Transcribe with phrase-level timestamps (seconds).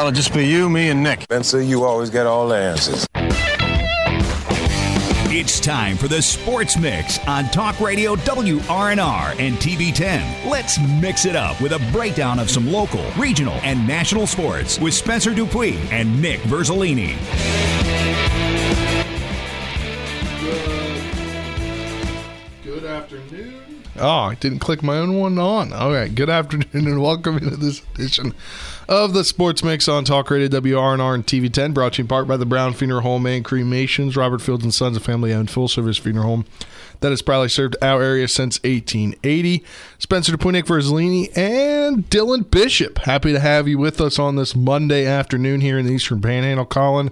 [0.00, 1.20] Well, it'll just be you, me, and Nick.
[1.24, 3.06] Spencer, you always get all the answers.
[5.30, 10.50] It's time for the Sports Mix on Talk Radio WRNR and TV10.
[10.50, 14.94] Let's mix it up with a breakdown of some local, regional, and national sports with
[14.94, 17.14] Spencer Dupuis and Nick Verzolini.
[22.64, 23.69] Good afternoon.
[23.98, 25.72] Oh, I didn't click my own one on.
[25.72, 26.14] All right.
[26.14, 28.34] Good afternoon and welcome to this edition
[28.88, 32.28] of the Sports Mix on Talk Radio WRNR and TV10, brought to you in part
[32.28, 36.26] by the Brown Funeral Home and Cremations, Robert Fields and Sons, a family-owned full-service funeral
[36.26, 36.44] home
[37.00, 39.64] that has proudly served our area since 1880.
[39.98, 42.98] Spencer DePunick Verzolini and Dylan Bishop.
[42.98, 46.66] Happy to have you with us on this Monday afternoon here in the Eastern Panhandle,
[46.66, 47.10] Colin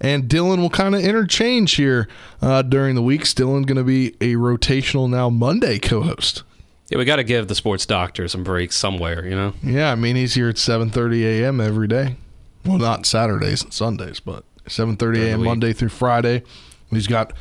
[0.00, 2.08] and Dylan will kind of interchange here
[2.40, 3.34] uh, during the weeks.
[3.34, 6.42] Dylan going to be a rotational now Monday co-host.
[6.88, 9.52] Yeah, we got to give the sports doctor some breaks somewhere, you know.
[9.62, 11.60] Yeah, I mean he's here at 7:30 a.m.
[11.60, 12.16] every day.
[12.64, 15.44] Well, not Saturdays and Sundays, but 7:30 a.m.
[15.44, 16.42] Monday through Friday.
[16.90, 17.32] He's got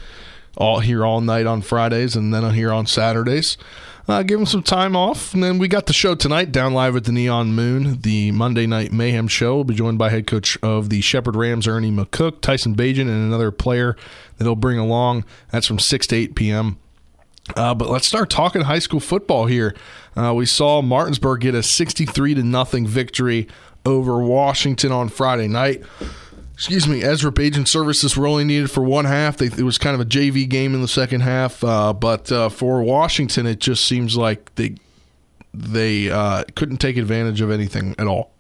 [0.58, 3.58] all here all night on Fridays and then here on Saturdays.
[4.08, 5.34] Uh, give him some time off.
[5.34, 8.66] And then we got the show tonight down live at the Neon Moon, the Monday
[8.66, 9.56] Night Mayhem show.
[9.56, 13.10] We'll be joined by head coach of the Shepherd Rams, Ernie McCook, Tyson Bagent, and
[13.10, 13.98] another player
[14.38, 15.26] that he'll bring along.
[15.52, 16.78] That's from 6 to 8 p.m.
[17.56, 19.76] Uh, but let's start talking high school football here.
[20.16, 23.48] Uh, we saw Martinsburg get a 63 to nothing victory
[23.86, 25.82] over Washington on Friday night
[26.58, 29.38] excuse me, Ezra Bagent Services were only needed for one half.
[29.38, 32.50] They, it was kind of a JV game in the second half, uh, but uh,
[32.50, 34.76] for Washington, it just seems like they
[35.54, 38.32] they uh, couldn't take advantage of anything at all.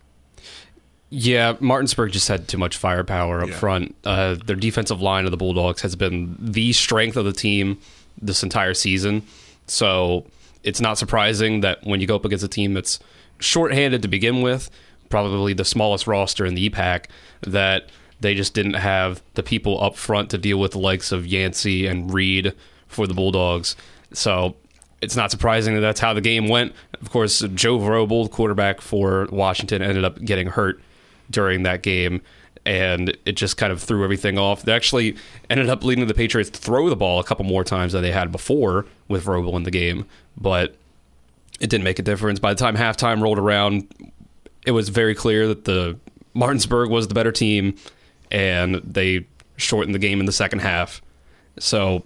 [1.11, 3.55] Yeah, Martinsburg just had too much firepower up yeah.
[3.55, 3.95] front.
[4.03, 7.79] Uh, their defensive line of the Bulldogs has been the strength of the team
[8.19, 9.21] this entire season.
[9.67, 10.25] So
[10.63, 12.99] it's not surprising that when you go up against a team that's
[13.39, 14.71] shorthanded to begin with,
[15.09, 17.05] probably the smallest roster in the EPAC,
[17.41, 21.27] that they just didn't have the people up front to deal with the likes of
[21.27, 22.53] Yancey and Reed
[22.87, 23.75] for the Bulldogs.
[24.13, 24.55] So
[25.01, 26.73] it's not surprising that that's how the game went.
[27.01, 30.81] Of course, Joe Vrobel, quarterback for Washington, ended up getting hurt
[31.29, 32.21] during that game,
[32.65, 34.63] and it just kind of threw everything off.
[34.63, 35.15] They actually
[35.49, 38.11] ended up leading the Patriots to throw the ball a couple more times than they
[38.11, 40.05] had before with Vrobel in the game,
[40.35, 40.75] but
[41.59, 42.39] it didn't make a difference.
[42.39, 43.87] By the time halftime rolled around,
[44.65, 45.97] it was very clear that the
[46.33, 47.75] Martinsburg was the better team
[48.31, 49.25] and they
[49.57, 51.01] shortened the game in the second half.
[51.59, 52.03] So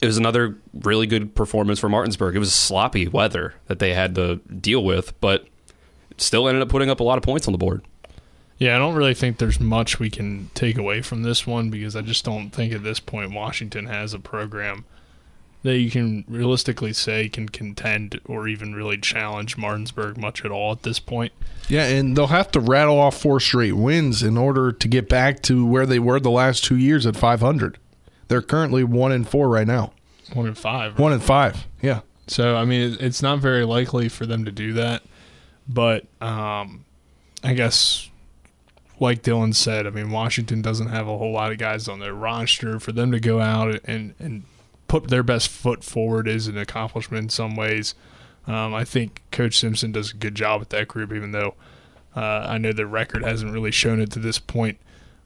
[0.00, 2.36] it was another really good performance for Martinsburg.
[2.36, 5.46] It was sloppy weather that they had to deal with, but
[6.18, 7.84] still ended up putting up a lot of points on the board.
[8.58, 11.94] Yeah, I don't really think there's much we can take away from this one because
[11.94, 14.84] I just don't think at this point Washington has a program
[15.62, 20.72] that you can realistically say can contend or even really challenge Martinsburg much at all
[20.72, 21.32] at this point.
[21.68, 25.42] Yeah, and they'll have to rattle off four straight wins in order to get back
[25.42, 27.78] to where they were the last two years at 500.
[28.28, 29.92] They're currently one and four right now.
[30.32, 30.92] One and five.
[30.92, 31.00] Right?
[31.00, 31.66] One and five.
[31.82, 32.00] Yeah.
[32.26, 35.02] So I mean, it's not very likely for them to do that,
[35.66, 36.84] but um,
[37.42, 38.10] I guess
[39.00, 42.14] like Dylan said, I mean, Washington doesn't have a whole lot of guys on their
[42.14, 44.44] roster for them to go out and and
[44.88, 47.94] put their best foot forward is an accomplishment in some ways.
[48.46, 51.54] Um, I think Coach Simpson does a good job with that group, even though
[52.16, 54.78] uh, I know the record hasn't really shown it to this point.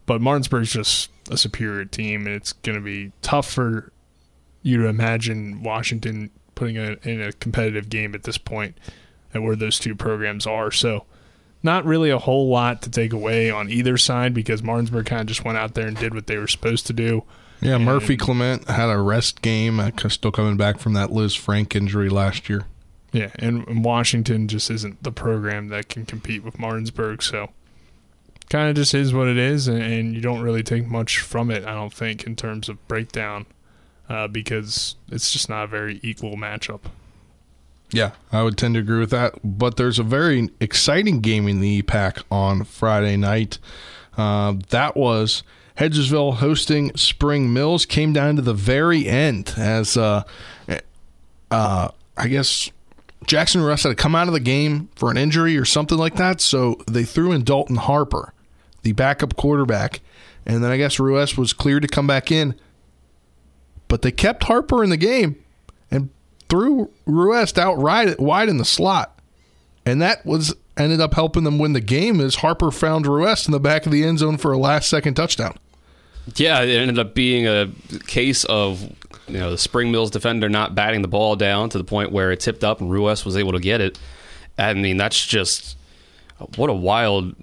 [0.05, 3.93] But Martinsburg's just a superior team, and it's going to be tough for
[4.63, 8.77] you to imagine Washington putting a, in a competitive game at this point
[9.33, 10.71] and where those two programs are.
[10.73, 11.07] So,
[11.63, 15.29] not really a whole lot to take away on either side because Martinsburg kind of
[15.29, 17.23] just went out there and did what they were supposed to do.
[17.63, 21.75] Yeah, and Murphy Clement had a rest game, uh, still coming back from that Lisfranc
[21.77, 22.65] injury last year.
[23.13, 27.51] Yeah, and Washington just isn't the program that can compete with Martinsburg, so
[28.49, 31.65] kind of just is what it is, and, you don't really take much from it,
[31.65, 33.47] I don't think, in terms of breakdown,
[34.09, 36.81] uh, because it's just not a very equal matchup.
[37.93, 39.35] Yeah, I would tend to agree with that.
[39.45, 43.59] But there's a very exciting game in the EPAC on Friday night.
[44.17, 45.43] Uh, that was
[45.83, 47.87] Hedgesville hosting Spring Mills.
[47.87, 50.23] Came down to the very end as, uh,
[51.51, 52.71] uh, I guess,
[53.27, 56.17] Jackson Russ had to come out of the game for an injury or something like
[56.17, 56.41] that.
[56.41, 58.33] So they threw in Dalton Harper,
[58.83, 60.01] the backup quarterback.
[60.47, 62.55] And then I guess Ruess was cleared to come back in.
[63.89, 65.37] But they kept Harper in the game
[65.91, 66.11] and
[66.49, 69.21] threw Ruess out right, wide in the slot.
[69.85, 73.53] And that was ended up helping them win the game as Harper found Ruess in
[73.53, 75.57] the back of the end zone for a last second touchdown.
[76.37, 77.71] Yeah, it ended up being a
[78.07, 78.83] case of
[79.29, 82.31] you know the Spring Mills defender not batting the ball down to the point where
[82.31, 83.99] it tipped up and Ruess was able to get it.
[84.59, 85.77] I mean, that's just
[86.57, 87.35] what a wild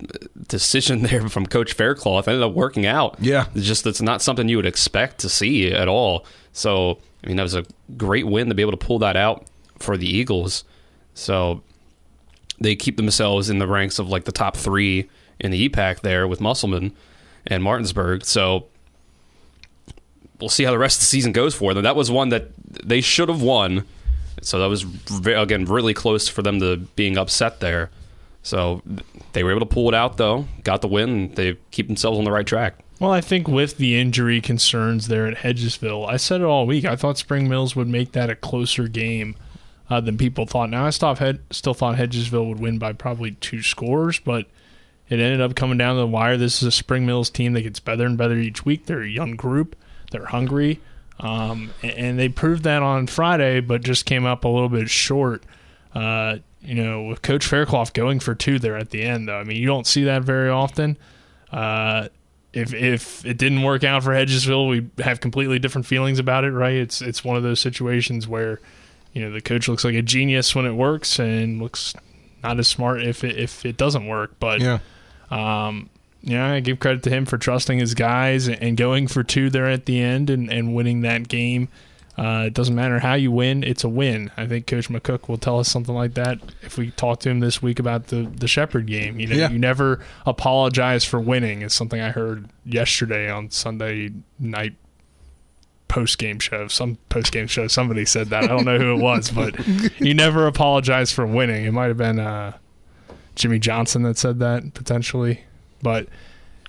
[0.47, 2.27] decision there from Coach Faircloth.
[2.27, 3.17] Ended up working out.
[3.19, 3.47] Yeah.
[3.55, 6.25] It's just it's not something you would expect to see at all.
[6.53, 7.65] So I mean, that was a
[7.97, 9.45] great win to be able to pull that out
[9.77, 10.63] for the Eagles.
[11.13, 11.61] So
[12.59, 15.09] they keep themselves in the ranks of like the top three
[15.39, 16.93] in the EPAC there with Musselman
[17.49, 18.25] and Martinsburg.
[18.25, 18.67] So
[20.39, 21.83] we'll see how the rest of the season goes for them.
[21.83, 22.51] That was one that
[22.85, 23.85] they should have won.
[24.41, 24.85] So that was
[25.25, 27.89] again really close for them to being upset there.
[28.41, 28.81] So
[29.33, 31.33] they were able to pull it out though, got the win.
[31.33, 32.75] They keep themselves on the right track.
[32.99, 36.83] Well, I think with the injury concerns there at Hedgesville, I said it all week.
[36.83, 39.35] I thought Spring Mills would make that a closer game
[39.89, 40.69] uh, than people thought.
[40.69, 44.47] Now, I still thought Hedgesville would win by probably two scores, but
[45.09, 46.37] it ended up coming down to the wire.
[46.37, 48.85] This is a Spring Mills team that gets better and better each week.
[48.85, 49.75] They're a young group,
[50.11, 50.79] they're hungry,
[51.19, 55.43] um, and they proved that on Friday, but just came up a little bit short.
[55.93, 59.37] Uh, you know, with Coach Faircloth going for two there at the end, though.
[59.39, 60.97] I mean, you don't see that very often.
[61.51, 62.09] Uh,
[62.53, 66.51] if if it didn't work out for Hedgesville, we have completely different feelings about it,
[66.51, 66.75] right?
[66.75, 68.59] It's it's one of those situations where,
[69.13, 71.93] you know, the coach looks like a genius when it works and looks
[72.43, 74.35] not as smart if it if it doesn't work.
[74.39, 74.79] But yeah,
[75.31, 75.89] um,
[76.21, 79.67] yeah, I give credit to him for trusting his guys and going for two there
[79.69, 81.69] at the end and, and winning that game.
[82.17, 84.29] Uh, it doesn't matter how you win; it's a win.
[84.35, 87.39] I think Coach McCook will tell us something like that if we talk to him
[87.39, 89.17] this week about the the Shepherd game.
[89.21, 89.49] You know, Yeah.
[89.49, 91.61] you never apologize for winning.
[91.61, 94.73] Is something I heard yesterday on Sunday night
[95.87, 96.67] post game show.
[96.67, 98.43] Some post game show, somebody said that.
[98.43, 99.55] I don't know who it was, but
[99.99, 101.63] you never apologize for winning.
[101.65, 102.57] It might have been uh,
[103.39, 105.45] Jimmy Johnson that said that potentially,
[105.81, 106.07] but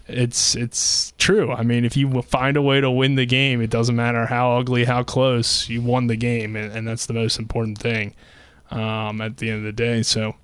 [0.06, 1.52] it's it's true.
[1.52, 4.56] I mean, if you find a way to win the game, it doesn't matter how
[4.58, 8.14] ugly, how close, you won the game, and, and that's the most important thing
[8.70, 10.02] um, at the end of the day.
[10.02, 10.36] So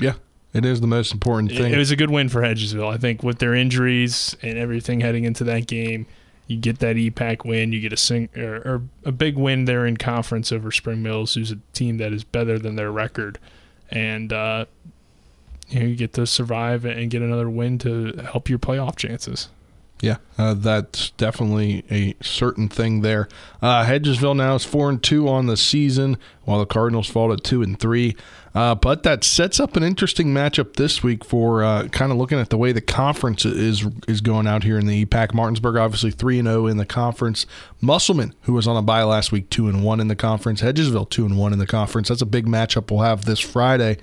[0.00, 0.14] yeah,
[0.52, 1.72] it is the most important it, thing.
[1.72, 2.92] it was a good win for Hedgesville.
[2.92, 6.06] I think with their injuries and everything heading into that game,
[6.46, 9.86] you get that EPAC win, you get a sing or, or a big win there
[9.86, 13.38] in conference over Spring Mills, who's a team that is better than their record,
[13.90, 14.66] and uh,
[15.68, 19.48] you know you get to survive and get another win to help your playoff chances.
[20.00, 23.28] Yeah, uh, that's definitely a certain thing there.
[23.60, 27.44] Uh, Hedgesville now is four and two on the season, while the Cardinals fall at
[27.44, 28.16] two and three.
[28.54, 32.38] Uh, but that sets up an interesting matchup this week for uh, kind of looking
[32.38, 35.34] at the way the conference is is going out here in the EPAC.
[35.34, 37.44] Martinsburg obviously three and zero in the conference.
[37.82, 40.62] Musselman, who was on a bye last week, two and one in the conference.
[40.62, 42.08] Hedgesville two and one in the conference.
[42.08, 43.98] That's a big matchup we'll have this Friday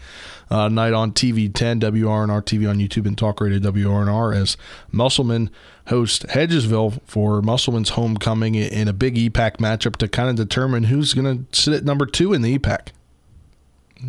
[0.50, 4.58] uh, night on TV 10 WRNR TV on YouTube and Talk Radio WRNR as
[4.92, 5.50] Musselman
[5.88, 11.14] host Hedgesville for Musselman's homecoming in a big EPAC matchup to kind of determine who's
[11.14, 12.90] going to sit at number two in the EPAC.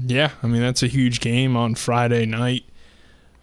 [0.05, 2.65] Yeah, I mean that's a huge game on Friday night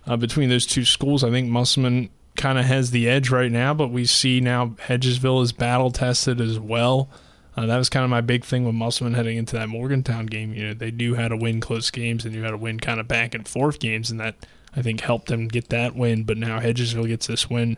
[0.06, 1.24] uh, between those two schools.
[1.24, 5.42] I think Musselman kind of has the edge right now, but we see now Hedgesville
[5.44, 7.10] is battle tested as well.
[7.56, 10.54] Uh, that was kind of my big thing with Musselman heading into that Morgantown game.
[10.54, 13.00] You know, they knew how to win close games and knew how to win kind
[13.00, 16.24] of back and forth games, and that I think helped them get that win.
[16.24, 17.78] But now Hedgesville gets this win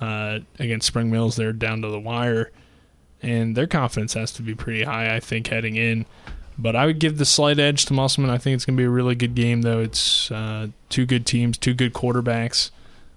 [0.00, 1.34] uh, against Spring Mills.
[1.34, 2.52] They're down to the wire,
[3.20, 5.14] and their confidence has to be pretty high.
[5.14, 6.06] I think heading in.
[6.58, 8.30] But I would give the slight edge to Musselman.
[8.30, 9.78] I think it's going to be a really good game, though.
[9.80, 12.70] It's uh, two good teams, two good quarterbacks,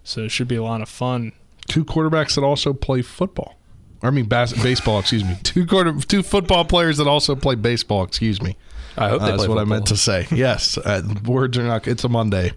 [0.03, 1.31] so it should be a lot of fun.
[1.67, 3.55] Two quarterbacks that also play football.
[4.03, 4.99] I mean, bas- baseball.
[4.99, 5.37] Excuse me.
[5.43, 8.03] Two quarter, two football players that also play baseball.
[8.03, 8.55] Excuse me.
[8.97, 10.27] I hope they Uh, that's play what I meant to say.
[10.31, 11.87] Yes, uh, words are not.
[11.87, 12.51] It's a Monday.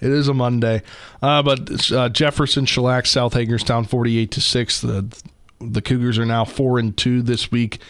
[0.00, 0.82] It is a Monday.
[1.22, 4.80] Uh, but uh, Jefferson shellacks South Hagerstown forty-eight to six.
[4.80, 5.06] The
[5.60, 7.80] the Cougars are now four and two this week.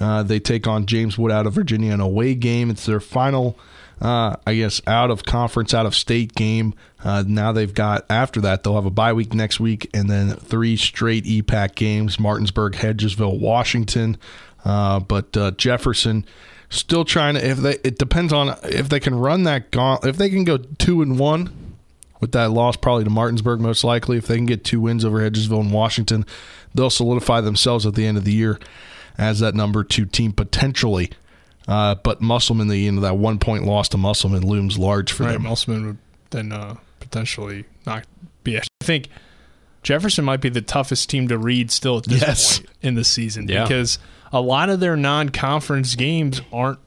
[0.00, 2.70] Uh, they take on James Wood out of Virginia in a away game.
[2.70, 3.58] It's their final,
[4.00, 6.74] uh, I guess, out of conference, out of state game.
[7.04, 10.30] Uh, now they've got after that they'll have a bye week next week, and then
[10.30, 14.16] three straight EPAC games: Martinsburg, Hedgesville, Washington.
[14.64, 16.24] Uh, but uh, Jefferson
[16.70, 17.46] still trying to.
[17.46, 20.04] If they, it depends on if they can run that gaunt.
[20.04, 21.76] If they can go two and one
[22.20, 24.16] with that loss, probably to Martinsburg, most likely.
[24.16, 26.24] If they can get two wins over Hedgesville and Washington,
[26.74, 28.58] they'll solidify themselves at the end of the year
[29.18, 31.10] as that number two team potentially.
[31.66, 35.24] Uh, but Musselman, the you know that one point loss to Musselman looms large for
[35.24, 35.42] Right, them.
[35.42, 35.98] Musselman would
[36.30, 38.06] then uh, potentially not
[38.42, 38.56] be.
[38.58, 39.08] I think
[39.82, 42.58] Jefferson might be the toughest team to read still at this Yes.
[42.60, 43.64] point in the season Yeah.
[43.64, 43.98] because
[44.32, 46.78] a lot of their non-conference games aren't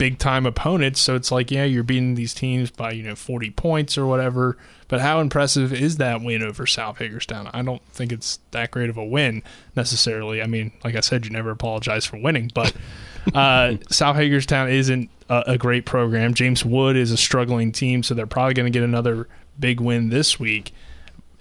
[0.00, 0.98] big time opponents.
[0.98, 4.56] So it's like, yeah, you're beating these teams by you know 40 points or whatever.
[4.88, 7.50] But how impressive is that win over South Hagerstown?
[7.52, 9.42] I don't think it's that great of a win
[9.76, 10.40] necessarily.
[10.40, 12.74] I mean, like I said, you never apologize for winning, but
[13.34, 16.32] uh, South Hagerstown isn't a, a great program.
[16.32, 19.28] James Wood is a struggling team, so they're probably going to get another
[19.58, 20.72] big win this week.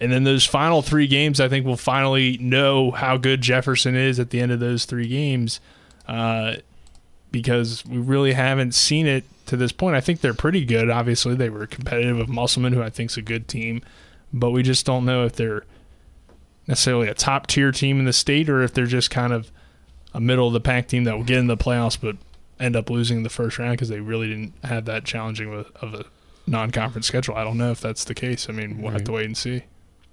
[0.01, 4.19] And then those final three games, I think we'll finally know how good Jefferson is
[4.19, 5.61] at the end of those three games,
[6.09, 6.55] uh,
[7.31, 9.95] because we really haven't seen it to this point.
[9.95, 10.89] I think they're pretty good.
[10.89, 13.81] Obviously, they were competitive with Musselman, who I think is a good team,
[14.31, 15.63] but we just don't know if they're
[16.67, 19.51] necessarily a top tier team in the state or if they're just kind of
[20.13, 22.15] a middle of the pack team that will get in the playoffs but
[22.59, 25.85] end up losing the first round because they really didn't have that challenging of a,
[25.85, 26.05] of a
[26.45, 27.35] non-conference schedule.
[27.35, 28.49] I don't know if that's the case.
[28.49, 29.63] I mean, we'll have to wait and see.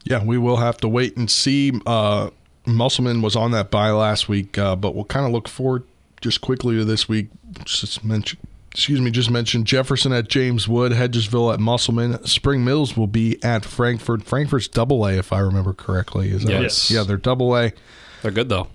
[0.04, 1.72] Yeah, we will have to wait and see.
[1.84, 2.30] Uh,
[2.66, 5.84] Musselman was on that bye last week, uh, but we'll kind of look forward
[6.20, 7.28] just quickly to this week.
[7.64, 8.38] Just mention,
[8.70, 13.42] excuse me, just mentioned Jefferson at James Wood, Hedgesville at Musselman, Spring Mills will be
[13.42, 14.22] at Frankfort.
[14.24, 16.30] Frankfort's double A, if I remember correctly.
[16.30, 16.90] Is that Yes.
[16.90, 17.72] Yeah, they're double A.
[18.22, 18.68] They're good though.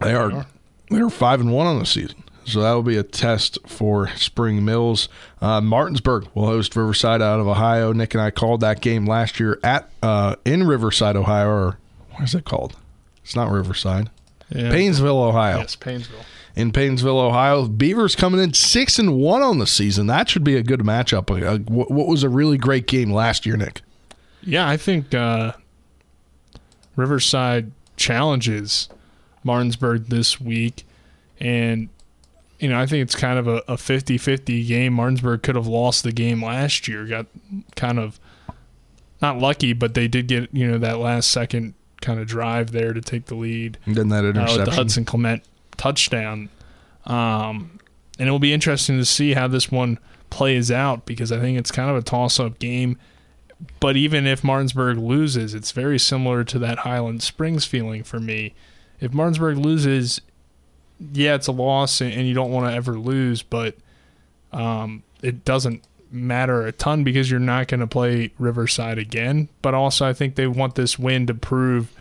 [0.00, 0.46] They are
[0.90, 2.22] they're five and one on the season.
[2.46, 5.08] So that will be a test for Spring Mills.
[5.40, 7.92] Uh, Martinsburg will host Riverside out of Ohio.
[7.94, 11.78] Nick and I called that game last year at uh, in Riverside, Ohio, or
[12.10, 12.76] what is it called?
[13.22, 14.10] It's not Riverside.
[14.50, 14.70] Yeah.
[14.70, 15.56] Painesville, Ohio.
[15.58, 16.26] Yes, Painesville.
[16.56, 20.06] In Painesville, Ohio, Beavers coming in six and one on the season.
[20.06, 21.30] That should be a good matchup.
[21.30, 23.82] Uh, what what was a really great game last year, Nick?
[24.40, 25.54] Yeah, I think uh,
[26.96, 28.88] Riverside challenges
[29.42, 30.86] Martinsburg this week.
[31.40, 31.88] And,
[32.58, 34.94] you know, I think it's kind of a, a 50-50 game.
[34.94, 37.04] Martinsburg could have lost the game last year.
[37.04, 37.26] Got
[37.76, 38.18] kind of
[39.20, 42.92] not lucky, but they did get, you know, that last second kind of drive there
[42.92, 44.70] to take the lead And then that uh, the.
[44.70, 45.42] Hudson Clement
[45.76, 46.48] touchdown.
[47.06, 47.78] Um,
[48.18, 49.98] and it will be interesting to see how this one
[50.30, 52.98] plays out because I think it's kind of a toss up game.
[53.80, 58.54] But even if Martinsburg loses, it's very similar to that Highland Springs feeling for me.
[59.00, 60.20] If Martinsburg loses,
[61.12, 63.76] yeah, it's a loss and you don't want to ever lose, but
[64.52, 69.48] um, it doesn't matter a ton because you're not going to play Riverside again.
[69.62, 71.92] But also, I think they want this win to prove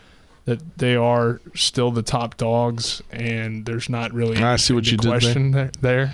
[0.46, 4.98] that they are still the top dogs, and there's not really I see what you
[4.98, 5.72] did question there.
[5.82, 6.14] there.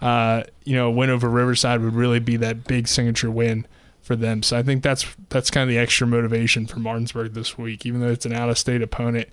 [0.00, 3.66] Uh, you know, a win over Riverside would really be that big signature win
[4.02, 4.42] for them.
[4.42, 8.00] So I think that's that's kind of the extra motivation for Martinsburg this week, even
[8.00, 9.28] though it's an out-of-state opponent.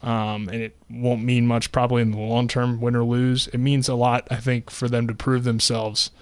[0.00, 3.48] Um, and it won't mean much probably in the long term, win or lose.
[3.48, 6.12] It means a lot, I think, for them to prove themselves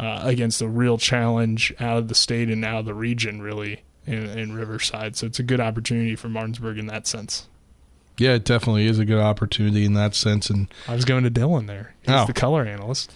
[0.00, 3.82] uh, against a real challenge out of the state and out of the region, really,
[4.10, 5.16] in, in Riverside.
[5.16, 7.46] So it's a good opportunity for Martinsburg in that sense.
[8.18, 10.50] Yeah, it definitely is a good opportunity in that sense.
[10.50, 11.94] And I was going to Dylan there.
[12.02, 12.26] He's Oh.
[12.26, 13.12] the color analyst.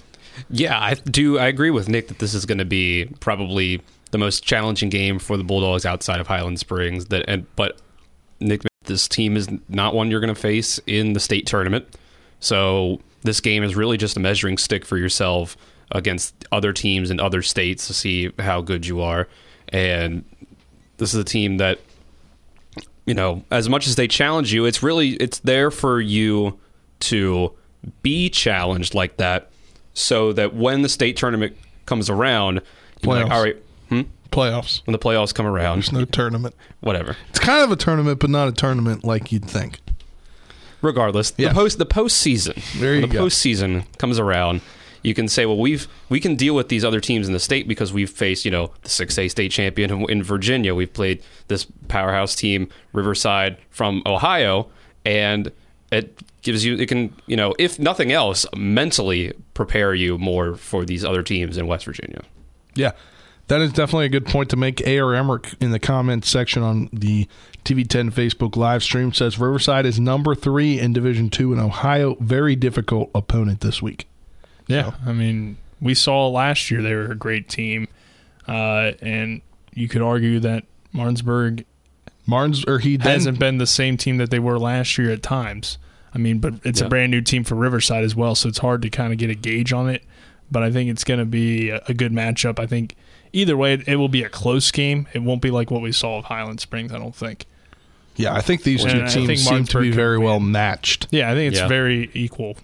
[0.49, 1.39] Yeah, I do.
[1.39, 5.19] I agree with Nick that this is going to be probably the most challenging game
[5.19, 7.07] for the Bulldogs outside of Highland Springs.
[7.07, 7.79] That, and but
[8.41, 11.87] Nick, this team is not one you're going to face in the state tournament.
[12.41, 15.57] So this game is really just a measuring stick for yourself
[15.93, 19.29] against other teams in other states to see how good you are.
[19.69, 20.25] And
[20.99, 21.81] this is a team that
[23.07, 26.59] you know, as much as they challenge you, it's really it's there for you
[27.01, 27.53] to
[28.03, 29.51] be challenged like that,
[29.93, 32.63] so that when the state tournament comes around,
[33.03, 33.31] you're like, Playoffs.
[33.31, 33.57] all right,
[33.91, 34.01] hmm?
[34.33, 34.81] playoffs.
[34.87, 36.55] when the playoffs come around, There's no tournament.
[36.81, 37.15] whatever.
[37.29, 39.81] It's kind of a tournament, but not a tournament like you'd think.
[40.81, 41.49] Regardless, Yeah.
[41.51, 43.25] the post the postseason, There you the go.
[43.27, 44.63] postseason comes around,
[45.05, 47.69] you can say, well, we've we can deal with these other teams in the state
[47.69, 50.75] because we've faced, you know, the six A state champion in- in Virginia.
[50.75, 54.69] We've played this powerhouse team, Riverside from Ohio,
[55.05, 55.53] and
[55.93, 60.85] it gives you it can you know if nothing else mentally prepare you more for
[60.85, 62.23] these other teams in West Virginia.
[62.75, 62.93] Yeah,
[63.49, 64.81] that is definitely a good point to make.
[64.87, 65.15] A.R.
[65.15, 67.29] Emmerich in the comments section on the
[67.65, 72.17] TV10 Facebook live stream says Riverside is number three in Division Two in Ohio.
[72.21, 74.07] Very difficult opponent this week.
[74.67, 77.89] Yeah, I mean, we saw last year they were a great team,
[78.49, 79.41] uh, and
[79.75, 81.65] you could argue that Martinsburg
[82.27, 85.23] Martins or he then hasn't been the same team that they were last year at
[85.23, 85.77] times.
[86.15, 86.87] I mean, but it's Yeah.
[86.87, 89.31] a brand new team for Riverside as well, so it's hard to kind of get
[89.31, 90.03] a gauge on it.
[90.51, 92.59] But I think it's going to be a, a good matchup.
[92.59, 92.95] I think
[93.33, 95.07] either way, it, it will be a close game.
[95.13, 96.93] It won't be like what we saw of Highland Springs.
[96.93, 97.47] I don't think.
[98.17, 101.09] yeah, I think these two I teams seem to be very well matched.
[101.11, 101.69] Yeah, I think it's Yeah.
[101.69, 102.57] very equal.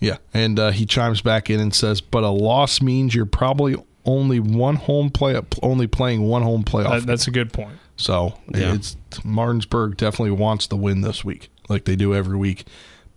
[0.00, 3.76] Yeah, and uh, he chimes back in and says, "But a loss means you're probably
[4.04, 7.78] only one home play, only playing one home playoff." That, that's a good point.
[7.96, 8.74] So Yeah.
[8.74, 12.64] it's Martinsburg definitely wants the win this week, like they do every week.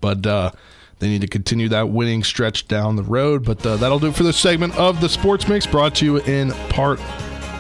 [0.02, 0.52] But uh,
[0.98, 3.46] they need to continue that winning stretch down the road.
[3.46, 6.18] But uh, that'll do it for this segment of the Sports Mix, brought to you
[6.18, 7.00] in part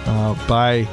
[0.07, 0.87] uh, by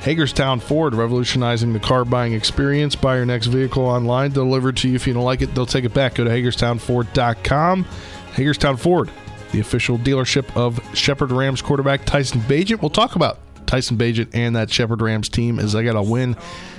[0.00, 2.96] Hagerstown Ford, revolutionizing the car buying experience.
[2.96, 4.94] Buy your next vehicle online, delivered to you.
[4.94, 6.14] If you don't like it, they'll take it back.
[6.14, 7.84] Go to HagerstownFord.com.
[8.32, 9.10] Hagerstown Ford,
[9.52, 12.80] the official dealership of Shepherd Rams quarterback Tyson Bagent.
[12.80, 16.36] We'll talk about Tyson Bagent and that Shepherd Rams team as they got a win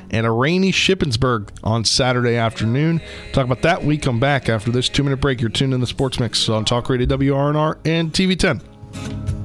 [0.10, 3.02] and a rainy Shippensburg on Saturday afternoon.
[3.34, 3.84] Talk about that.
[3.84, 5.42] We come back after this two minute break.
[5.42, 8.62] You're tuned in the Sports Mix on Talk Radio WRNR and TV 10.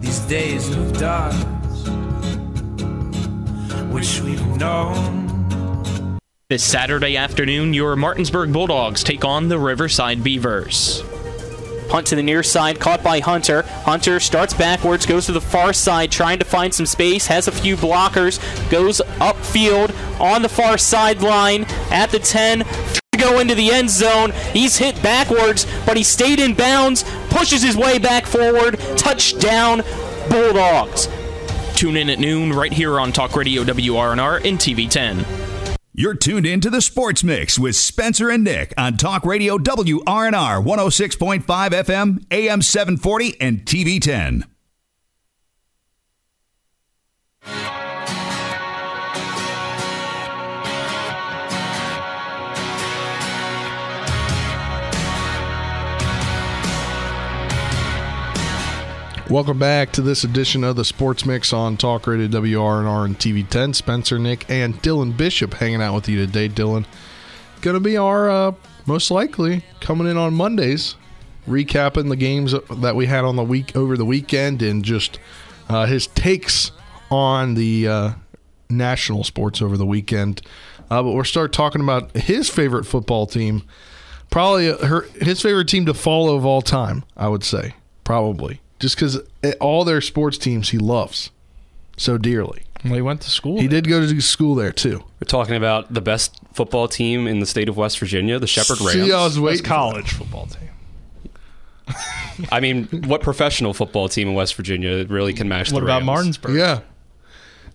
[0.00, 1.34] These days of dark,
[3.96, 6.18] wish we'd known.
[6.50, 11.02] This Saturday afternoon, your Martinsburg Bulldogs take on the Riverside Beavers.
[11.88, 13.62] Punt to the near side, caught by Hunter.
[13.62, 17.52] Hunter starts backwards, goes to the far side, trying to find some space, has a
[17.52, 18.38] few blockers,
[18.70, 24.32] goes upfield on the far sideline at the 10 to go into the end zone.
[24.52, 28.78] He's hit backwards, but he stayed in bounds, pushes his way back forward.
[28.98, 29.80] Touchdown,
[30.28, 31.08] Bulldogs.
[31.76, 35.76] Tune in at noon right here on Talk Radio WRNR and TV10.
[35.92, 41.44] You're tuned into the Sports Mix with Spencer and Nick on Talk Radio WRNR 106.5
[41.44, 44.44] FM, AM 740, and TV10.
[59.28, 63.46] Welcome back to this edition of the Sports Mix on Talk Radio WRNR and TV
[63.46, 63.74] 10.
[63.74, 66.48] Spencer, Nick, and Dylan Bishop hanging out with you today.
[66.48, 66.86] Dylan,
[67.60, 68.52] going to be our uh,
[68.86, 70.94] most likely coming in on Mondays,
[71.48, 75.18] recapping the games that we had on the week over the weekend and just
[75.68, 76.70] uh, his takes
[77.10, 78.12] on the uh,
[78.70, 80.40] national sports over the weekend.
[80.88, 83.64] Uh, but we'll start talking about his favorite football team,
[84.30, 87.02] probably her his favorite team to follow of all time.
[87.16, 89.20] I would say probably just because
[89.60, 91.30] all their sports teams he loves
[91.96, 92.62] so dearly.
[92.84, 93.56] Well, he went to school.
[93.60, 93.80] He there.
[93.80, 94.98] did go to school there too.
[95.20, 98.80] We're talking about the best football team in the state of West Virginia, the Shepherd
[98.80, 98.92] Rams.
[98.92, 99.64] See, I was That's waiting.
[99.64, 100.70] college football team.
[102.52, 105.98] I mean, what professional football team in West Virginia really can match What the about
[105.98, 106.06] Rams?
[106.06, 106.56] Martinsburg?
[106.56, 106.80] Yeah,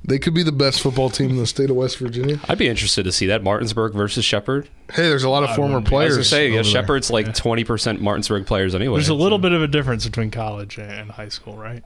[0.04, 2.40] they could be the best football team in the state of West Virginia.
[2.50, 4.68] I'd be interested to see that Martinsburg versus Shepherd.
[4.92, 6.14] Hey, there's a lot of former wouldn't I was players.
[6.16, 6.72] gonna say, yeah, over there.
[6.72, 8.96] Shepherd's like twenty percent Martinsburg players anyway.
[8.98, 11.84] There's a little bit of a difference between college and high school, right?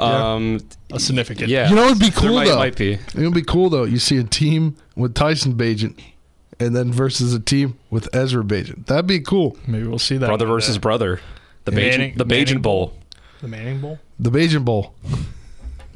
[0.00, 0.60] Um,
[0.92, 1.48] A significant.
[1.48, 2.56] yeah, You know, it'd be There cool might, though.
[2.56, 2.94] Might be.
[2.94, 3.84] It would be cool though.
[3.84, 5.98] You see a team with Tyson Bagent,
[6.58, 8.86] and then versus a team with Ezra Bagent.
[8.86, 9.56] That'd be cool.
[9.66, 10.26] Maybe we'll see that.
[10.26, 10.80] brother versus day.
[10.80, 11.20] brother.
[11.64, 12.94] The Manning- Bagent, the Manning Bagent Bowl,
[13.42, 13.98] The Manning Bowl.
[14.18, 14.94] The Bagent Bowl.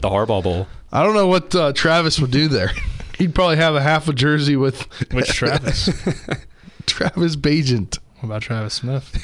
[0.00, 0.66] the Harbaugh Bowl.
[0.92, 2.70] I don't know what uh, Travis would do there.
[3.18, 5.86] He'd probably have a half a jersey with Which Travis?
[6.86, 7.98] Travis Bagent.
[8.16, 9.14] what about Travis Smith?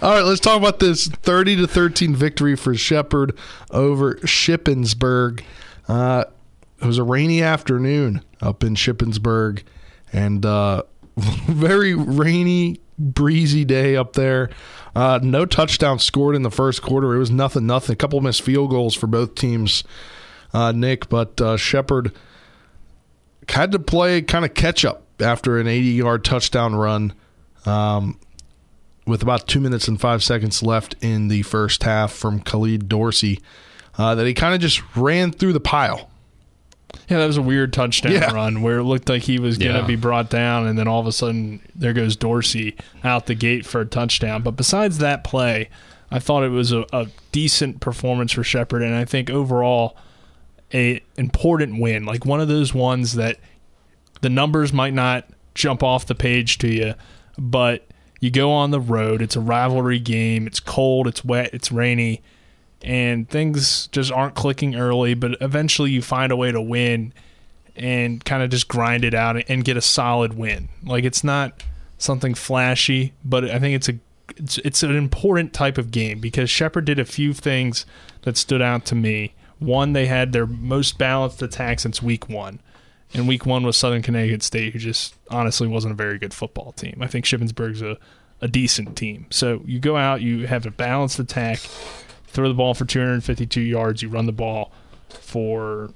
[0.00, 3.36] All right, let's talk about this 30 to 13 victory for Shepherd
[3.70, 5.42] over Shippensburg.
[5.86, 6.24] Uh,
[6.80, 9.62] it was a rainy afternoon up in Shippensburg
[10.12, 10.82] and uh,
[11.16, 14.50] very rainy, breezy day up there.
[14.94, 17.14] Uh, no touchdown scored in the first quarter.
[17.14, 17.94] It was nothing, nothing.
[17.94, 19.84] A couple missed field goals for both teams,
[20.52, 22.12] uh, Nick, but uh, Shepherd
[23.48, 27.12] had to play kind of catch up after an 80 yard touchdown run.
[27.66, 28.18] Um,
[29.06, 33.40] with about two minutes and five seconds left in the first half from Khalid Dorsey,
[33.98, 36.10] uh, that he kind of just ran through the pile.
[37.08, 38.32] Yeah, that was a weird touchdown Yeah.
[38.32, 39.86] run where it looked like he was going to Yeah.
[39.86, 43.66] be brought down, and then all of a sudden there goes Dorsey out the gate
[43.66, 44.42] for a touchdown.
[44.42, 45.68] But besides that play,
[46.10, 49.96] I thought it was a, a decent performance for Shepherd, and I think overall
[50.72, 53.38] a important win, like one of those ones that
[54.20, 56.94] the numbers might not jump off the page to you,
[57.38, 57.86] but
[58.20, 59.20] you go on the road.
[59.20, 60.46] It's a rivalry game.
[60.46, 61.06] It's cold.
[61.06, 61.50] It's wet.
[61.52, 62.22] It's rainy
[62.84, 67.12] and things just aren't clicking early, but eventually you find a way to win
[67.74, 70.68] and kind of just grind it out and get a solid win.
[70.84, 71.64] Like it's not
[71.98, 73.98] something flashy, but I think it's a
[74.36, 77.84] it's, it's an important type of game because Shepherd did a few things
[78.22, 79.34] that stood out to me.
[79.58, 82.60] One, they had their most balanced attack since week one.
[83.12, 86.72] And week one was Southern Connecticut State, who just honestly wasn't a very good football
[86.72, 86.98] team.
[87.00, 87.96] I think Shippensburg's a,
[88.40, 89.26] a decent team.
[89.30, 91.60] So you go out, you have a balanced attack,
[92.34, 94.72] throw the ball for 252 yards, you run the ball
[95.08, 95.90] for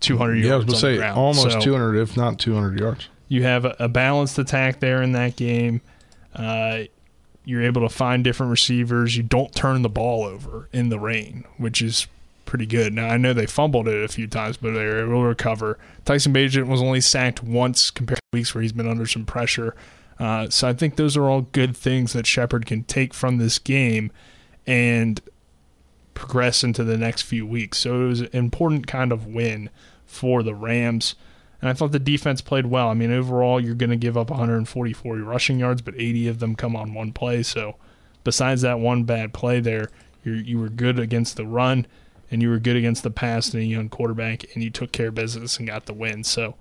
[0.00, 0.46] 200 yards.
[0.46, 1.18] Yeah, I was going to say ground.
[1.18, 3.08] almost So 200, if not 200 yards.
[3.28, 5.80] You have a, a balanced attack there in that game.
[6.34, 6.84] Uh,
[7.44, 9.16] you're able to find different receivers.
[9.16, 12.06] You don't turn the ball over in the rain, which is
[12.44, 12.92] pretty good.
[12.92, 15.78] Now I know they fumbled it a few times, but they were able to recover.
[16.04, 19.74] Tyson Bagent was only sacked once compared to weeks where he's been under some pressure.
[20.18, 23.58] Uh, so I think those are all good things that Shepherd can take from this
[23.58, 24.12] game
[24.66, 25.20] and
[26.22, 27.78] progress into the next few weeks.
[27.78, 29.70] So it was an important kind of win
[30.06, 31.16] for the Rams.
[31.60, 32.88] And I thought the defense played well.
[32.88, 36.54] I mean, overall, you're going to give up 144 rushing yards, but 80 of them
[36.54, 37.42] come on one play.
[37.42, 37.74] So,
[38.22, 39.90] besides that one bad play there,
[40.22, 41.86] you were good against the run,
[42.30, 45.08] and you were good against the pass and a young quarterback, and you took care
[45.08, 46.22] of business and got the win.
[46.22, 46.54] So,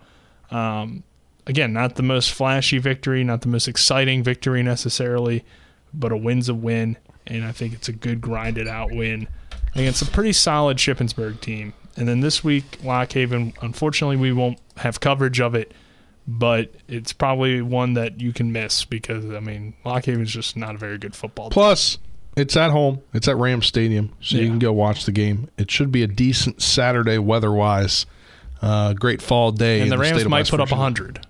[0.49, 1.03] um,
[1.45, 5.45] again, not the most flashy victory, not the most exciting victory necessarily,
[5.93, 6.97] but a win's a win,
[7.27, 9.27] and I think it's a good grinded out win
[9.75, 11.73] against a pretty solid Shippensburg team.
[11.97, 15.73] And then this week, Lock Haven, unfortunately, we won't have coverage of it,
[16.27, 20.75] but it's probably one that you can miss because, I mean, Lock Haven's just not
[20.75, 21.53] a very good football team.
[21.53, 21.97] Plus,
[22.37, 23.01] it's at home.
[23.13, 25.49] It's at Rams Stadium, so you can go watch the game.
[25.57, 28.05] It should be a decent Saturday weather-wise.
[28.61, 29.81] Uh, great fall day.
[29.81, 30.83] And in the state Rams of might West put up Virginia.
[30.83, 31.27] 100.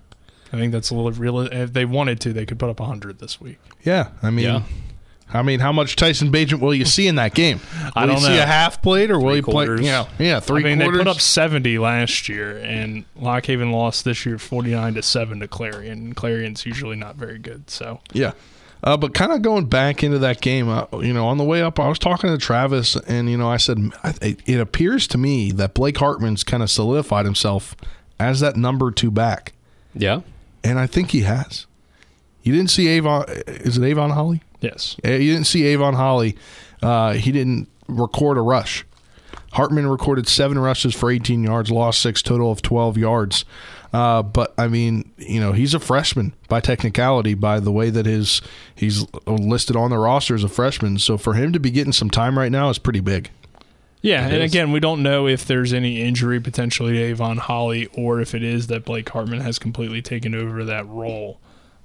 [0.52, 1.40] I think that's a little real.
[1.40, 3.58] If they wanted to, they could put up 100 this week.
[3.82, 4.62] Yeah, I mean, Yeah.
[5.34, 7.60] I mean, how much Tyson Bagent will you see in that game?
[7.84, 9.52] Will I don't you see a half plate or will Three you play?
[9.66, 9.80] quarters.
[9.86, 10.98] Yeah, yeah, three I mean, quarters.
[10.98, 15.40] they put up 70 last year, and Lock Haven lost this year 49 to 7
[15.40, 16.14] to Clarion.
[16.14, 17.70] Clarion's usually not very good.
[17.70, 18.32] So, Yeah.
[18.84, 21.62] Uh, but kind of going back into that game, uh, you know, on the way
[21.62, 23.78] up, I was talking to Travis, and you know, I said
[24.20, 27.76] it, it appears to me that Blake Hartman's kind of solidified himself
[28.18, 29.52] as that number two back,
[29.94, 30.22] Yeah.
[30.64, 31.66] and I think he has.
[32.42, 33.24] You didn't see Avon?
[33.46, 34.42] Is it Avon Holly?
[34.62, 34.96] Yes.
[35.04, 36.36] Uh, You didn't see Avon Holly.
[36.82, 38.84] Uh, he didn't record a rush.
[39.52, 43.44] Hartman recorded seven rushes for 18 yards, lost six, total of 12 yards.
[43.92, 48.06] Uh, but I mean, you know, he's a freshman by technicality, by the way that
[48.06, 48.40] his
[48.74, 50.98] he's listed on the roster as a freshman.
[50.98, 53.28] So for him to be getting some time right now is pretty big.
[54.00, 54.50] Yeah, It and is.
[54.50, 58.42] again, we don't know if there's any injury potentially to Avon Holly or if it
[58.42, 61.38] is that Blake Hartman has completely taken over that role.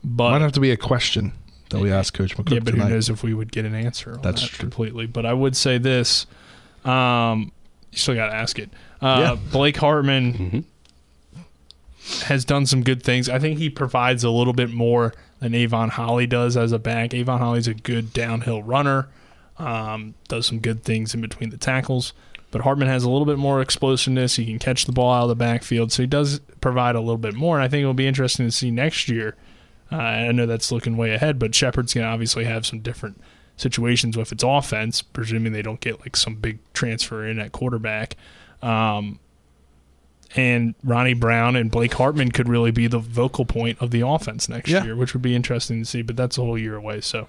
[0.03, 1.33] But Might have to be a question
[1.69, 2.86] that we ask Coach McCook yeah, but tonight.
[2.88, 4.60] who knows if we would get an answer on That's that true.
[4.60, 5.06] completely.
[5.06, 6.25] But I would say this:
[6.86, 7.51] um,
[7.91, 8.69] you still got to ask it.
[9.01, 9.51] Uh, Yeah.
[9.51, 10.60] Blake Hartman Mm-hmm.
[12.25, 13.30] has done some good things.
[13.30, 17.13] I think he provides a little bit more than Avon Holly does as a back.
[17.13, 19.08] Avon Holly's a good downhill runner,
[19.58, 22.13] um, does some good things in between the tackles.
[22.49, 24.38] But Hartman has a little bit more explosiveness.
[24.38, 27.17] He can catch the ball out of the backfield, so he does provide a little
[27.17, 27.58] bit more.
[27.58, 29.36] And I think it'll be interesting to see next year.
[29.91, 33.21] Uh, I know that's looking way ahead, but Shepherd's going to obviously have some different
[33.56, 38.15] situations with its offense, presuming they don't get like some big transfer in at quarterback.
[38.62, 39.19] Um,
[40.36, 44.50] and Ronnie Brown and Blake Hartman could really be the vocal point of the offense
[44.50, 44.84] next Yeah.
[44.84, 46.02] year, which would be interesting to see.
[46.02, 47.02] But that's a whole year away.
[47.02, 47.28] So,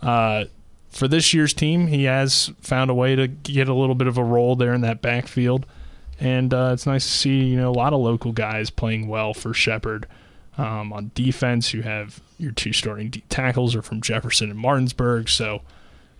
[0.00, 0.44] uh,
[0.88, 4.16] for this year's team, he has found a way to get a little bit of
[4.16, 5.66] a role there in that backfield,
[6.20, 9.34] and uh, it's nice to see you know a lot of local guys playing well
[9.34, 10.06] for Shepherd.
[10.58, 15.28] Um, on defense, you have your two starting D tackles are from Jefferson and Martinsburg,
[15.28, 15.60] so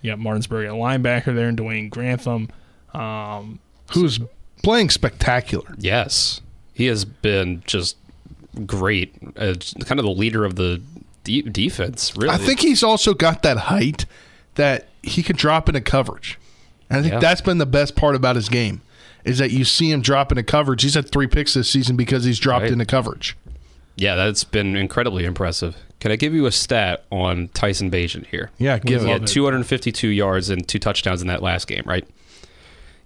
[0.02, 2.48] you got Martinsburg at linebacker there, and Dwayne Grantham.
[2.92, 3.60] Um,
[3.92, 4.20] Who's
[4.62, 5.74] playing spectacular?
[5.78, 6.40] Yes.
[6.74, 7.96] He has been just
[8.66, 9.14] great.
[9.36, 10.82] Uh, kind of the leader of the
[11.24, 12.34] de- defense, really.
[12.34, 14.04] I think he's also got that height
[14.56, 16.38] that he can drop into coverage.
[16.90, 17.18] And I think Yeah.
[17.20, 18.80] that's been the best part about his game
[19.24, 20.82] is that you see him drop into coverage.
[20.82, 22.72] He's had three picks this season because he's dropped Right.
[22.72, 23.36] into coverage.
[23.96, 25.76] Yeah, that's been incredibly impressive.
[26.00, 28.50] Can I give you a stat on Tyson Bagent here?
[28.58, 32.06] Yeah, give He had 252 yards and two touchdowns in that last game, right?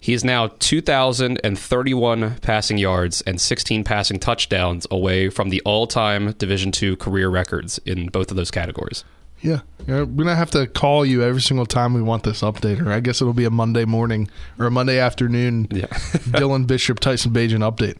[0.02, 6.72] He is now 2,031 passing yards and 16 passing touchdowns away from the all-time Division
[6.80, 9.04] II career records in both of those categories.
[9.42, 9.60] Yeah.
[9.86, 12.90] We're going to have to call you every single time we want this update, or
[12.90, 15.86] I guess it'll be a Monday morning or a Monday afternoon Yeah.
[15.86, 17.98] Dylan Bishop, Tyson Bagent update.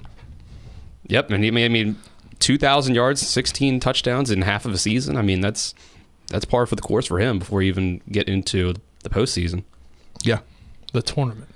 [1.06, 1.96] Yep, and he made I mean
[2.40, 5.16] 2,000 yards, 16 touchdowns in half of a season.
[5.16, 5.74] I mean that's
[6.28, 9.64] that's par for the course for him before you even get into the postseason.
[10.22, 10.40] Yeah.
[10.92, 11.48] the tournament.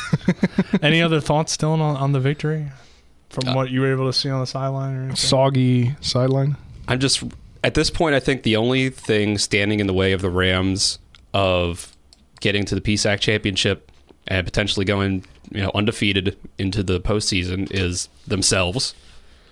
[0.82, 2.68] Any other thoughts, Dylan, on, on the victory
[3.30, 5.16] from uh, what you were able to see on the sideline or anything?
[5.16, 6.56] Soggy sideline.
[6.88, 7.22] I'm just
[7.62, 8.14] at this point.
[8.14, 10.98] I think the only thing standing in the way of the Rams
[11.34, 11.94] of
[12.40, 13.90] getting to the PSAC championship
[14.28, 18.94] and potentially going, you know, undefeated into the postseason is themselves.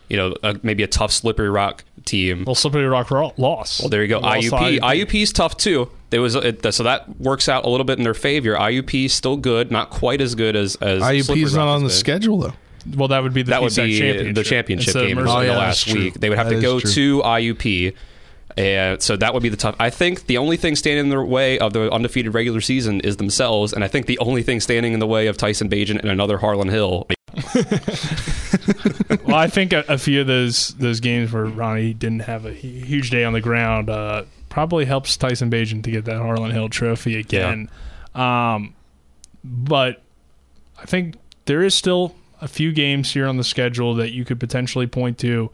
[0.08, 2.44] You know, uh, maybe a tough slippery rock team.
[2.46, 3.80] Well, Slippery Rock ro- lost.
[3.80, 4.20] Well, there you go.
[4.20, 4.50] IUP.
[4.50, 5.22] to IUP.
[5.22, 5.90] is tough too.
[6.10, 8.54] There was it, so that works out a little bit in their favor.
[8.54, 11.92] IUP's still good, not quite as good as as Slippery IUP's not on the has
[11.94, 11.98] been.
[12.00, 12.52] schedule, though.
[12.96, 14.34] Well, that would be the that would be championship.
[14.34, 15.36] the championship Instead game in Mercer.
[15.36, 16.14] Oh, the yeah, last week.
[16.14, 16.90] They would have That to go true.
[16.92, 17.94] to IUP.
[18.56, 19.74] And so that would be the tough.
[19.80, 23.16] I think the only thing standing in the way of the undefeated regular season is
[23.16, 26.10] themselves, and I think the only thing standing in the way of Tyson Bagent and
[26.10, 27.08] another Harlon Hill.
[29.24, 32.52] well, I think a, a few of those those games where Ronnie didn't have a
[32.52, 36.68] huge day on the ground uh, probably helps Tyson Bagent to get that Harlon Hill
[36.68, 37.70] Trophy again.
[38.14, 38.74] Um,
[39.42, 40.02] but
[40.80, 44.38] I think there is still a few games here on the schedule that you could
[44.40, 45.50] potentially point to,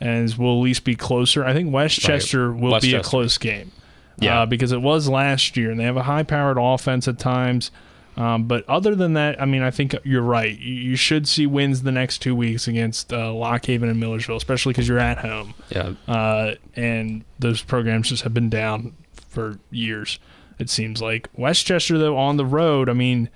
[0.00, 1.44] and will at least be closer.
[1.44, 3.72] I think West Chester will be a close game.
[4.20, 4.42] Yeah.
[4.42, 7.70] uh, because it was last year, and they have a high-powered offense at times.
[8.18, 10.58] Um, but other than that, I mean, I think you're right.
[10.58, 14.72] You, should see wins the next two weeks against uh, Lock Haven and Millersville, especially
[14.72, 18.96] because you're at home Yeah, uh, and those programs just have been down
[19.28, 20.18] for years.
[20.58, 22.88] It seems like West Chester, though, on the road.
[22.88, 23.28] I mean,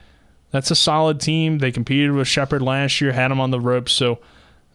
[0.51, 1.59] that's a solid team.
[1.59, 4.19] They competed with Shepherd last year, had them on the ropes, so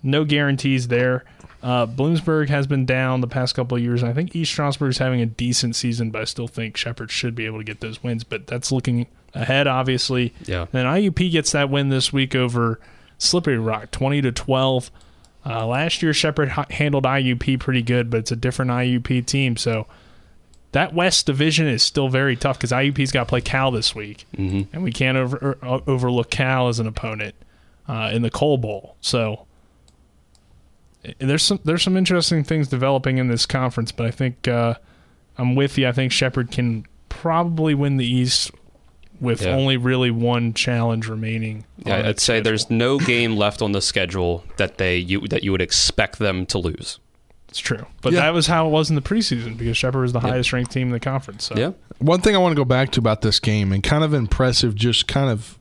[0.02, 1.26] no guarantees there.
[1.62, 4.04] Uh, Bloomsburg has been down the past couple of years.
[4.04, 7.12] and I think East Stroudsburg is having a decent season, but I still think Shepherd
[7.12, 8.24] should be able to get those wins.
[8.24, 10.34] But that's looking ahead, obviously.
[10.46, 10.66] yeah.
[10.72, 12.80] Then IUP gets that win this week over
[13.18, 14.92] Slippery Rock, twenty to twelve.
[15.46, 19.56] Uh, last year, Shepherd h- handled IUP pretty good, but it's a different IUP team.
[19.56, 19.88] So
[20.74, 24.26] that West division is still very tough because IUP's got to play Cal this week,
[24.36, 24.74] mm-hmm.
[24.74, 27.34] and we can't over, uh, overlook Cal as an opponent
[27.88, 28.98] uh, in the Coal Bowl.
[29.00, 29.46] So
[31.20, 34.76] there's some there's some interesting things developing in this conference, but I think uh,
[35.38, 35.88] I'm with you.
[35.88, 38.52] I think Shepherd can probably win the East
[39.20, 39.50] with Yeah.
[39.56, 41.64] only really one challenge remaining.
[41.86, 42.44] Yeah, on I'd its say schedule.
[42.44, 46.46] there's no game left on the schedule that they you that you would expect them
[46.48, 47.00] to lose.
[47.50, 48.22] It's true, but Yeah.
[48.22, 50.88] that was how it was in the preseason because Shepherd was the highest ranked team
[50.88, 51.46] in the conference.
[51.46, 51.56] So.
[51.58, 54.14] Yeah, One thing I want to go back to about this game, and kind of
[54.14, 55.58] impressive, just kind of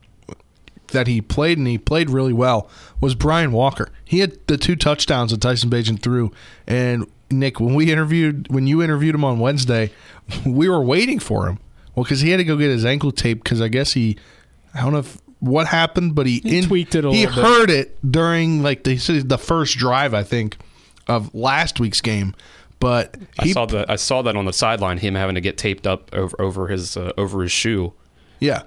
[0.91, 2.69] that he played and he played really well,
[3.01, 3.89] was Brian Walker.
[4.05, 6.31] He had the two touchdowns that Tyson Bagent threw.
[6.67, 9.91] And Nick, when we interviewed, when you interviewed him on Wednesday,
[10.45, 11.59] we were waiting for him.
[11.97, 14.17] Well, because he had to go get his ankle taped because I guess he,
[14.75, 17.43] I don't know if what happened, but he, He tweaked it a he little bit.
[17.51, 20.57] heard it during like the the first drive, I think,
[21.07, 22.35] of last week's game.
[22.79, 23.89] But I saw that.
[23.89, 24.99] I saw that on the sideline.
[24.99, 27.93] Him having to get taped up over over his uh, over his shoe.
[28.39, 28.61] yeah.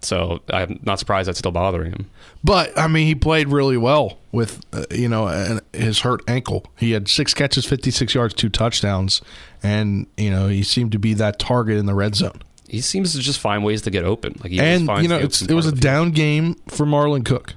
[0.00, 2.10] So I'm not surprised that's still bothering him.
[2.42, 6.66] But I mean, he played really well with uh, you know an, his hurt ankle.
[6.76, 9.22] He had six catches, fifty six yards, two touchdowns,
[9.62, 12.42] and you know he seemed to be that target in the red zone.
[12.68, 14.36] He seems to just find ways to get open.
[14.42, 15.82] Like he always and finds you know it's, it was a part field.
[15.82, 17.54] down game for Marlon Cook.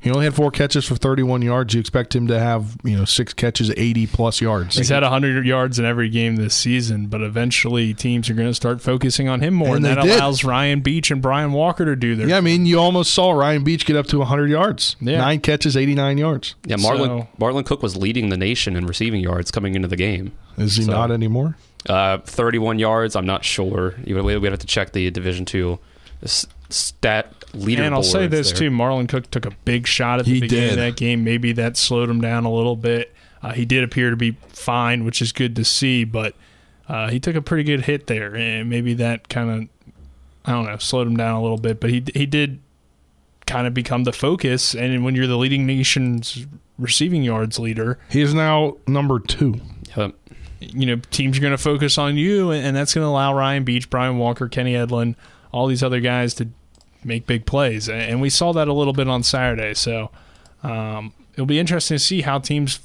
[0.00, 1.74] He only had four catches for thirty one yards.
[1.74, 4.76] You expect him to have you know six catches, eighty plus yards.
[4.76, 8.54] He's had 100 yards in every game this season, but eventually teams are going to
[8.54, 10.16] start focusing on him more, And and, they that did.
[10.18, 12.28] allows Ryan Beach and Brian Walker to do their.
[12.28, 14.96] yeah, I mean, you almost saw Ryan Beach get up to 100 yards.
[15.00, 15.18] Yeah.
[15.18, 16.56] Nine catches, 89 yards.
[16.66, 19.94] Yeah, Marlon So- Marlon Cook was leading the nation in receiving yards coming into the
[19.96, 20.32] game.
[20.58, 21.56] Is he So- not anymore?
[21.88, 23.16] Uh, 31 yards.
[23.16, 23.94] I'm not sure.
[24.06, 25.78] We'd have to check the Division Two
[26.70, 27.82] stat leader.
[27.82, 28.58] and I'll say this there.
[28.58, 31.24] too: Marlon Cook took a big shot at the He beginning of that game.
[31.24, 33.12] Maybe that slowed him down a little bit.
[33.42, 36.34] Uh, he did appear to be fine, which is good to see, but
[36.88, 39.92] uh, he took a pretty good hit there, and maybe that kind of
[40.44, 41.80] I don't know slowed him down a little bit.
[41.80, 42.60] But he he did
[43.46, 46.46] kind of become the focus, and when you're the leading nation's
[46.78, 49.60] receiving yards leader, He is now number two.
[49.96, 50.14] Yep.
[50.70, 53.34] You know teams are going to focus on you, and, and that's going to allow
[53.34, 55.16] Ryan Beach, Brian Walker, Kenny Edlin,
[55.52, 56.48] all these other guys to
[57.04, 59.74] make big plays, and, and we saw that a little bit on Saturday.
[59.74, 60.10] So
[60.62, 62.80] um, it'll be interesting to see how teams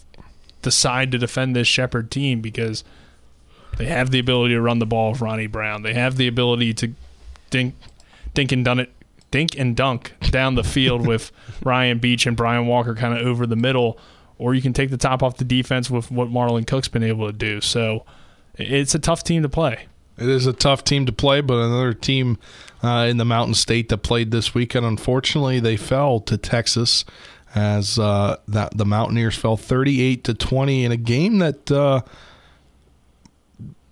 [0.61, 2.83] decide to defend this Shepherd team because
[3.77, 5.83] they have the ability to run the ball with Ronnie Brown.
[5.83, 6.93] They have the ability to
[7.49, 7.75] dink,
[8.33, 8.91] dink and it,
[9.31, 11.31] dink and dunk down the field with
[11.63, 13.97] Ryan Beach and Brian Walker kind of over the middle,
[14.37, 17.27] or you can take the top off the defense with what Marlon Cook's been able
[17.27, 17.61] to do.
[17.61, 18.05] So
[18.55, 19.87] it's a tough team to play.
[20.17, 22.39] It is a tough team to play, but another team
[22.83, 24.85] uh, in the Mountain State that played this weekend.
[24.85, 27.05] Unfortunately, they fell to Texas
[27.53, 32.01] as uh, that the Mountaineers fell thirty-eight to twenty in a game that uh,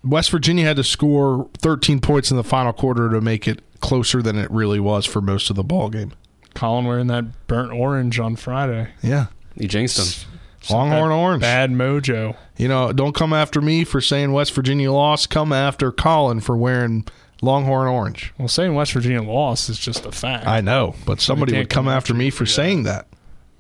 [0.04, 4.22] West Virginia had to score thirteen points in the final quarter to make it closer
[4.24, 6.12] than it really was for most of the ball game.
[6.56, 8.90] Colin wearing that burnt orange on Friday.
[9.04, 10.35] Yeah, He jinxed him.
[10.70, 11.42] Longhorn Bad- Orange.
[11.42, 12.36] Bad mojo.
[12.58, 15.30] You know, don't come after me for saying West Virginia lost.
[15.30, 17.06] Come after Colin for wearing
[17.42, 18.34] Longhorn Orange.
[18.38, 20.48] Well, saying West Virginia lost is just a fact.
[20.48, 23.08] I know, but somebody would come come after after me for for saying that.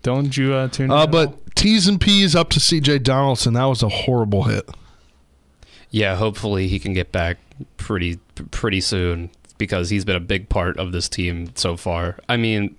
[0.03, 0.91] Don't you uh, tune in?
[0.91, 1.07] Uh, at all?
[1.07, 2.99] but T's and P's up to C.J.
[2.99, 3.53] Donaldson.
[3.53, 4.69] That was a horrible hit.
[5.89, 7.37] Yeah, hopefully he can get back
[7.77, 8.19] pretty
[8.51, 12.17] pretty soon because he's been a big part of this team so far.
[12.27, 12.75] I mean,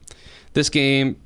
[0.53, 1.17] this game,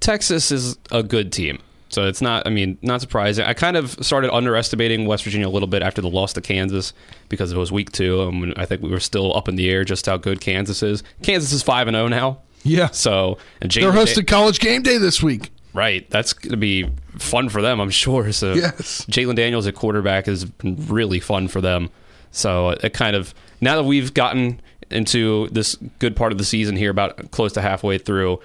[0.00, 1.60] Texas is a good team.
[1.92, 3.44] So it's not, I mean, not surprising.
[3.44, 6.94] I kind of started underestimating West Virginia a little bit after the loss to Kansas
[7.28, 8.22] because it was week two.
[8.22, 10.82] Um, and I think we were still up in the air just how good Kansas
[10.82, 11.02] is.
[11.22, 12.38] Kansas is 5 and 0 now.
[12.64, 15.50] Yeah, So, and Jalon they're hosting College Game Day this week.
[15.74, 16.08] Right.
[16.10, 18.32] That's going to be fun for them, I'm sure.
[18.32, 19.04] So Yes.
[19.10, 21.90] Jalon Daniels at quarterback has been really fun for them.
[22.30, 26.76] So it kind of now that we've gotten into this good part of the season
[26.76, 28.40] here, about close to halfway through,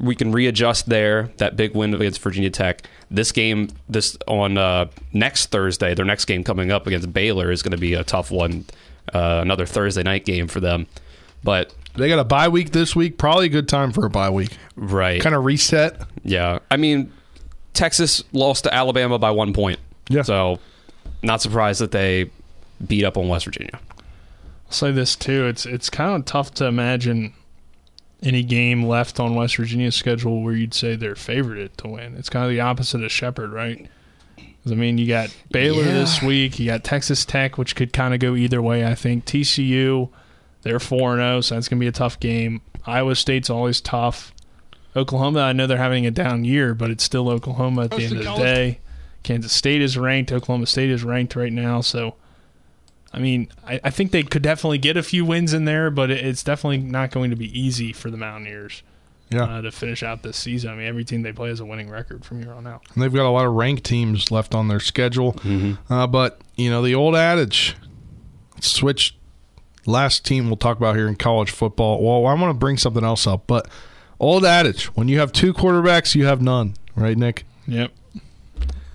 [0.00, 1.30] we can readjust there.
[1.36, 2.82] That big win against Virginia Tech.
[3.10, 7.62] This game, this on uh, next Thursday, their next game coming up against Baylor is
[7.62, 8.64] going to be a tough one.
[9.12, 10.86] Uh, another Thursday night game for them,
[11.42, 13.18] but They got a bye week this week.
[13.18, 14.56] Probably a good time for a bye week.
[14.76, 16.00] right, Kind of reset.
[16.22, 16.60] yeah.
[16.70, 17.12] I mean,
[17.74, 20.22] Texas lost to Alabama by one point, Yeah.
[20.22, 20.60] so
[21.22, 22.30] not surprised that they
[22.86, 23.80] beat up on West Virginia.
[24.66, 25.46] I'll say this too.
[25.48, 27.32] It's it's kind of tough to imagine
[28.22, 32.16] any game left on West Virginia's schedule where you'd say they're favored to win.
[32.16, 33.88] It's kind of the opposite of Shepherd, right?
[34.38, 35.92] I mean, you got Baylor Yeah.
[35.94, 36.58] this week.
[36.58, 38.84] You got Texas Tech, which could kind of go either way.
[38.86, 40.10] I think TCU,
[40.62, 42.60] they're four and zero, so that's gonna be a tough game.
[42.86, 44.34] Iowa State's always tough.
[44.94, 48.16] Oklahoma, I know they're having a down year, but it's still Oklahoma at the end
[48.18, 48.78] of the day.
[49.22, 50.32] Kansas State is ranked.
[50.32, 52.16] Oklahoma State is ranked right now, so
[53.12, 56.10] I mean, I, I think they could definitely get a few wins in there, but
[56.10, 58.82] it, it's definitely not going to be easy for the Mountaineers
[59.30, 59.44] Yeah.
[59.44, 60.70] uh, to finish out this season.
[60.70, 62.82] I mean, every team they play has a winning record from here on out.
[62.94, 65.36] And they've got a lot of ranked teams left on their schedule.
[65.88, 67.74] Uh, but, you know, the old adage
[68.60, 69.16] switch
[69.86, 72.00] last team we'll talk about here in college football.
[72.02, 73.68] Well, I want to bring something else up, but
[74.20, 77.44] old adage when you have two quarterbacks, you have none, right, Nick?
[77.66, 77.90] Yep.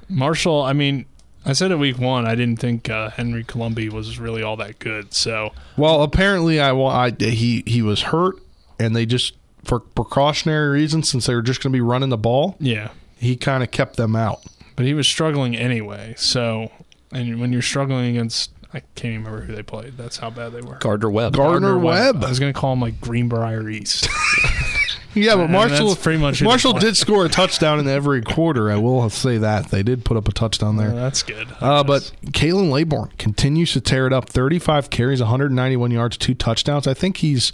[0.07, 1.05] Marshall, I mean,
[1.45, 4.79] I said at week one, I didn't think uh, Henry Colombi was really all that
[4.79, 5.13] good.
[5.13, 8.35] So, Well, apparently, I, wa- I he he was hurt,
[8.79, 12.17] and they just for precautionary reasons, since they were just going to be running the
[12.17, 12.89] ball, yeah.
[13.17, 14.41] he kind of kept them out.
[14.75, 16.13] But he was struggling anyway.
[16.17, 16.71] So,
[17.11, 19.97] and when you're struggling against, I can't even remember who they played.
[19.97, 20.75] That's how bad they were.
[20.75, 21.33] Gardner Webb.
[21.33, 22.23] Gardner Webb.
[22.23, 24.07] I was going to call him like Greenbrier East.
[25.15, 28.69] Yeah, but Marshall that's pretty much Marshall did score a touchdown in every quarter.
[28.69, 30.91] I will say that they did put up a touchdown there.
[30.91, 31.47] That's good.
[31.59, 34.29] Uh, but Khalan Laborn continues to tear it up.
[34.29, 36.87] 35 carries, 191 yards, two touchdowns.
[36.87, 37.51] I think he's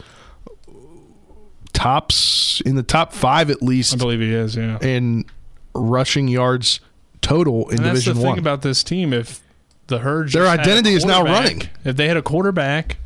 [1.74, 4.78] tops in the top five at least I believe he is, yeah.
[4.82, 5.26] in
[5.74, 6.80] rushing yards
[7.22, 8.40] total in And that's Division the thing One.
[8.40, 9.14] about this team.
[9.14, 9.42] If
[9.88, 11.70] the herd, Their just had a identity is now running.
[11.84, 12.98] If they had a quarterback,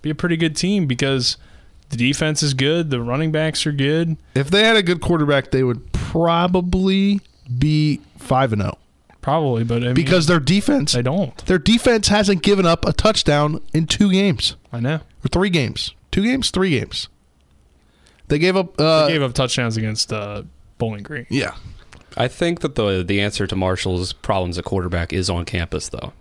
[0.00, 1.36] be a pretty good team because
[1.92, 4.16] the defense is good, the running backs are good.
[4.34, 7.20] if they had a good quarterback, they would probably
[7.58, 8.78] be five and zero
[9.20, 11.36] Probably, but I mean, because their defense, they don't.
[11.46, 15.94] their defense hasn't given up a touchdown in two games I know or three games,
[16.10, 17.08] two games, three games.
[18.26, 18.80] They gave up.
[18.80, 20.42] Uh, they gave up touchdowns against uh,
[20.78, 21.26] Bowling Green.
[21.30, 21.54] yeah,
[22.16, 26.12] I think that the the answer to Marshall's problems at quarterback is on campus, though.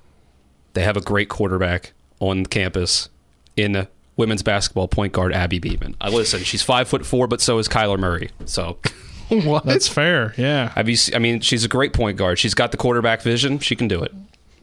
[0.73, 3.09] They have a great quarterback on campus
[3.57, 5.95] in women's basketball point guard Abby Beeman.
[6.01, 8.29] I listen, she's five foot four, but so is Kyler Murray.
[8.45, 8.77] So
[9.29, 9.65] what?
[9.65, 10.33] That's fair.
[10.37, 10.95] Yeah, have you?
[10.95, 12.39] se- I mean, she's a great point guard.
[12.39, 13.59] She's got the quarterback vision.
[13.59, 14.13] She can do it.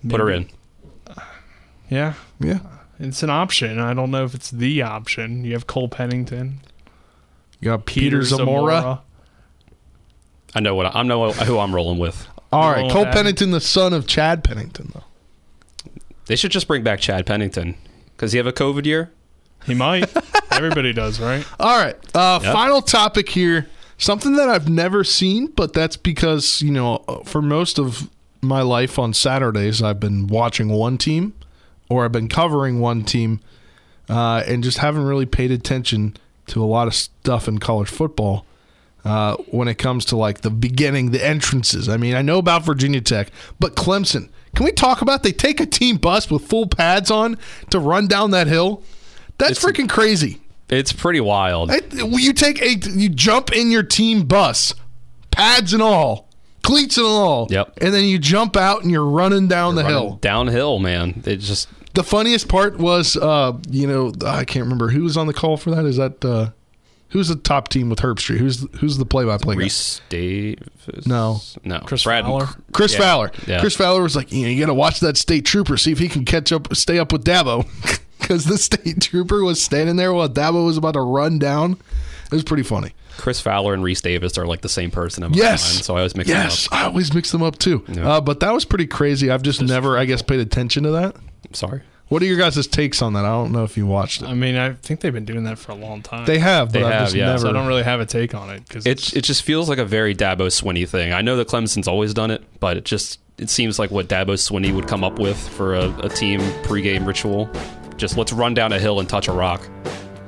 [0.09, 0.49] Put her in.
[1.91, 2.15] yeah.
[2.39, 2.61] yeah.
[3.01, 3.79] It's an option.
[3.79, 5.45] I don't know if it's the option.
[5.45, 6.61] You have Cole Pennington,
[7.61, 9.03] You got Peter, Zamora.
[10.55, 12.27] I know what I, I know who I'm rolling with.
[12.53, 15.05] All right, Rolling Cole with Pennington, the son of Chad Pennington, though.
[16.27, 17.77] They should just bring back Chad Pennington
[18.17, 19.13] because he have a COVID year.
[19.67, 20.11] He might.
[20.53, 21.47] Everybody does, right?
[21.61, 22.53] All right, uh, Yep.
[22.53, 23.69] final topic here.
[23.99, 28.09] Something that I've never seen, but that's because you know, uh, for most of
[28.41, 31.35] my life on Saturdays, I've been watching one team,
[31.91, 33.41] or I've been covering one team,
[34.09, 36.17] uh, and just haven't really paid attention
[36.47, 38.45] to a lot of stuff in college football.
[39.05, 41.89] Uh, when it comes to like the beginning, the entrances.
[41.89, 44.29] I mean, I know about Virginia Tech, but Clemson.
[44.55, 47.39] Can we talk about they take a team bus with full pads on
[47.71, 48.83] to run down that hill?
[49.39, 50.41] That's It's freaking crazy.
[50.69, 51.71] It's pretty wild.
[51.71, 54.75] I, you take a you jump in your team bus,
[55.31, 56.29] pads and all,
[56.63, 57.47] cleats and all.
[57.51, 57.79] Yep.
[57.81, 60.19] And then you jump out and you're running down the Running hill.
[60.21, 61.21] downhill, man.
[61.23, 65.27] They just The funniest part was, uh, you know, I can't remember who was on
[65.27, 65.87] the call for that.
[65.87, 66.51] Is that uh,
[67.11, 68.37] who's the top team with Herbstreit?
[68.37, 69.63] Who's who's the play-by-play guy?
[69.63, 71.07] Rece Davis.
[71.07, 71.41] No.
[71.65, 71.79] no.
[71.81, 72.49] Chris Brad Fowler?
[72.73, 72.99] Chris Yeah.
[72.99, 73.33] Fowler.
[73.47, 73.61] Yeah.
[73.61, 75.99] Chris Fowler was like, you know, you got to watch that state trooper, see if
[75.99, 77.67] he can catch up, stay up with Dabo,
[78.29, 81.73] because the state trooper was standing there while Dabo was about to run down.
[82.27, 82.93] It was pretty funny.
[83.17, 85.75] Chris Fowler and Rece Davis are like the same person in my Yes.
[85.75, 87.83] mind, so I always mix yes, them I always mix them up too.
[87.89, 88.09] Yeah.
[88.09, 89.31] Uh, but that was pretty crazy.
[89.31, 91.17] I've just never, I guess, paid attention to that.
[91.17, 91.57] up.
[91.57, 91.81] Sorry.
[92.09, 93.25] What are your guys' takes on that?
[93.25, 94.27] I don't know if you watched it.
[94.29, 96.27] I mean, I think they've been doing that for a long time.
[96.27, 97.27] They have, but They I've have, just yeah.
[97.27, 97.39] never.
[97.41, 99.79] so I don't really have a take on it because It it just feels like
[99.79, 101.13] a very Dabo Swinney thing.
[101.13, 104.35] I know that Clemson's always done it, but it just it seems like what Dabo
[104.35, 107.49] Swinney would come up with for a, a team pregame ritual.
[107.99, 109.61] Just let's run down a hill and touch a rock.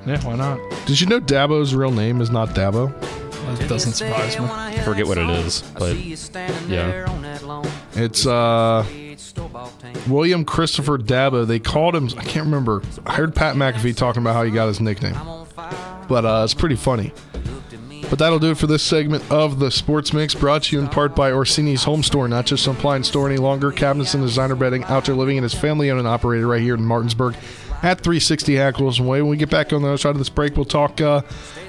[0.06, 0.58] yeah, why not?
[0.86, 2.92] Did you know Dabo's real name is not Dabo?
[3.58, 4.44] That doesn't surprise me.
[4.48, 5.96] I forget what it is, but
[6.68, 7.06] yeah.
[7.94, 8.84] It's uh,
[10.08, 11.46] William Christopher Dabo.
[11.46, 12.06] They called him.
[12.18, 12.82] I can't remember.
[13.06, 15.16] I heard Pat McAfee talking about how he got his nickname,
[16.08, 17.12] but uh, it's pretty funny.
[18.10, 20.88] But that'll do it for this segment of the Sports Mix, brought to you in
[20.88, 22.26] part by Orsini's Home Store.
[22.26, 23.70] Not just some appliance store any longer.
[23.70, 26.84] Cabinets and designer bedding, outdoor living, and is family owned and operated right here in
[26.84, 27.34] Martinsburg
[27.82, 29.22] at 360 Hack Wilson Way.
[29.22, 31.22] When we get back on the other side of this break, we'll talk uh,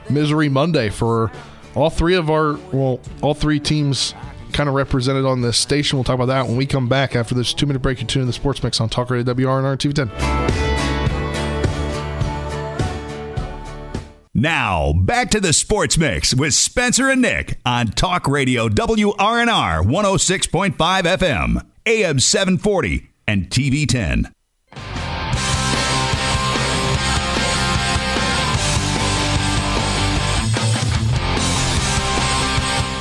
[0.09, 1.31] Misery Monday for
[1.75, 4.15] all three of our, well, all three teams
[4.51, 5.97] kind of represented on this station.
[5.97, 7.99] We'll talk about that when we come back after this two minute break.
[7.99, 10.70] You're tuning in the Sports Mix on Talk Radio WRNR and TV 10.
[14.41, 20.73] Now, back to the Sports Mix with Spencer and Nick on Talk Radio WRNR 106.5
[20.77, 24.33] FM, AM 740, and TV 10.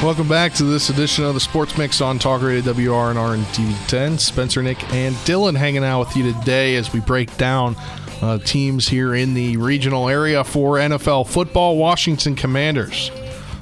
[0.03, 3.89] Welcome back to this edition of the Sports Mix on Talk Radio WRNR and TV
[3.89, 4.19] 10.
[4.19, 7.77] Spencer, Nick, and Dylan hanging out with you today as we break down
[8.23, 11.77] uh, teams here in the regional area for NFL football.
[11.77, 13.11] Washington Commanders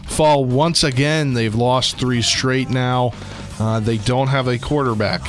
[0.07, 1.35] fall once again.
[1.35, 3.13] They've lost three straight now.
[3.59, 5.23] Uh, they don't have a quarterback.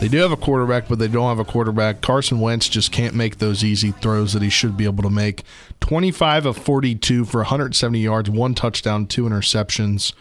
[0.00, 2.00] They do have a quarterback, but they don't have a quarterback.
[2.02, 5.42] Carson Wentz just can't make those easy throws that he should be able to make.
[5.80, 10.12] 25 of 42 for 170 yards, one touchdown, two interceptions.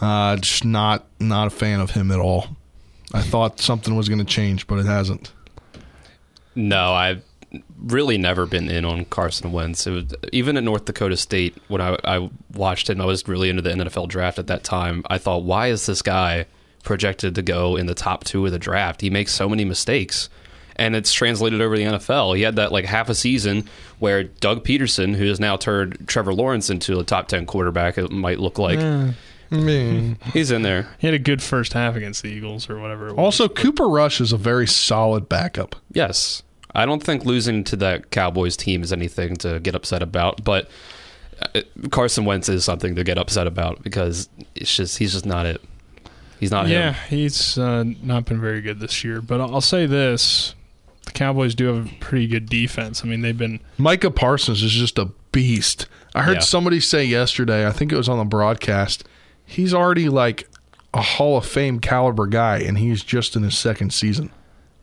[0.00, 2.56] Uh, just not not a fan of him at all.
[3.12, 5.32] I thought something was going to change, but it hasn't.
[6.54, 7.24] No, I've
[7.78, 9.86] really never been in on Carson Wentz.
[9.86, 13.48] It was, even at North Dakota State, when I, I watched him, I was really
[13.48, 15.02] into the NFL draft at that time.
[15.08, 16.46] I thought, why is this guy–
[16.88, 19.02] projected to go in the top two of the draft.
[19.02, 20.30] He makes so many mistakes.
[20.76, 22.36] And it's translated over the NFL.
[22.36, 23.68] He had that like half a season
[23.98, 28.10] where Doug Pederson, who has now turned Trevor Lawrence into a top 10 quarterback, it
[28.10, 28.78] might look like.
[28.78, 29.12] Yeah.
[30.32, 30.88] He's in there.
[30.98, 33.10] He had a good first half against the Eagles or whatever.
[33.10, 35.74] Also, Cooper Rush is a very solid backup.
[35.92, 36.42] Yes.
[36.74, 40.68] I don't think losing to that Cowboys team is anything to get upset about, but
[41.40, 41.60] uh,
[41.90, 45.62] Carson Wentz is something to get upset about because it's just he's just not it.
[46.38, 46.68] He's not.
[46.68, 47.18] Yeah, him.
[47.18, 49.20] he's uh, not been very good this year.
[49.20, 50.54] But I'll say this:
[51.04, 53.02] the Cowboys do have a pretty good defense.
[53.04, 53.60] I mean, they've been.
[53.76, 55.86] Micah Parsons is just a beast.
[56.14, 56.40] I heard yeah.
[56.40, 57.66] somebody say yesterday.
[57.66, 59.04] I think it was on the broadcast.
[59.44, 60.48] He's already like
[60.94, 64.30] a Hall of Fame caliber guy, and he's just in his second season.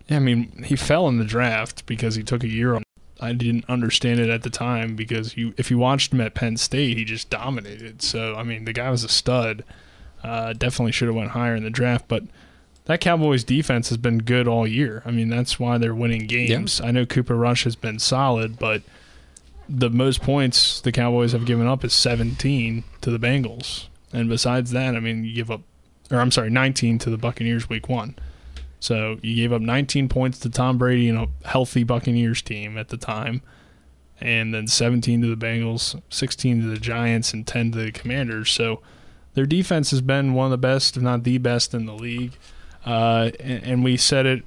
[0.07, 2.83] Yeah, I mean, he fell in the draft because he took a year on.
[3.19, 6.57] I didn't understand it at the time because you, if you watched him at Penn
[6.57, 8.01] State, he just dominated.
[8.01, 9.63] So I mean, the guy was a stud.
[10.23, 12.23] Uh, definitely should have went higher in the draft, but
[12.85, 15.01] that Cowboys defense has been good all year.
[15.05, 16.79] I mean, that's why they're winning games.
[16.79, 16.87] Yeah.
[16.87, 18.83] I know Cooper Rush has been solid, but
[19.67, 23.87] the most points the Cowboys have given up is 17 to the Bengals.
[24.13, 25.61] And besides that, I mean, you give up,
[26.11, 28.15] or I'm sorry, 19 to the Buccaneers week one.
[28.79, 32.89] So you gave up 19 points to Tom Brady and a healthy Buccaneers team at
[32.89, 33.41] the time,
[34.19, 38.51] and then 17 to the Bengals, 16 to the Giants, and 10 to the Commanders.
[38.51, 38.81] So
[39.33, 42.37] their defense has been one of the best, if not the best, in the league.
[42.85, 44.43] Uh, and, and, we said it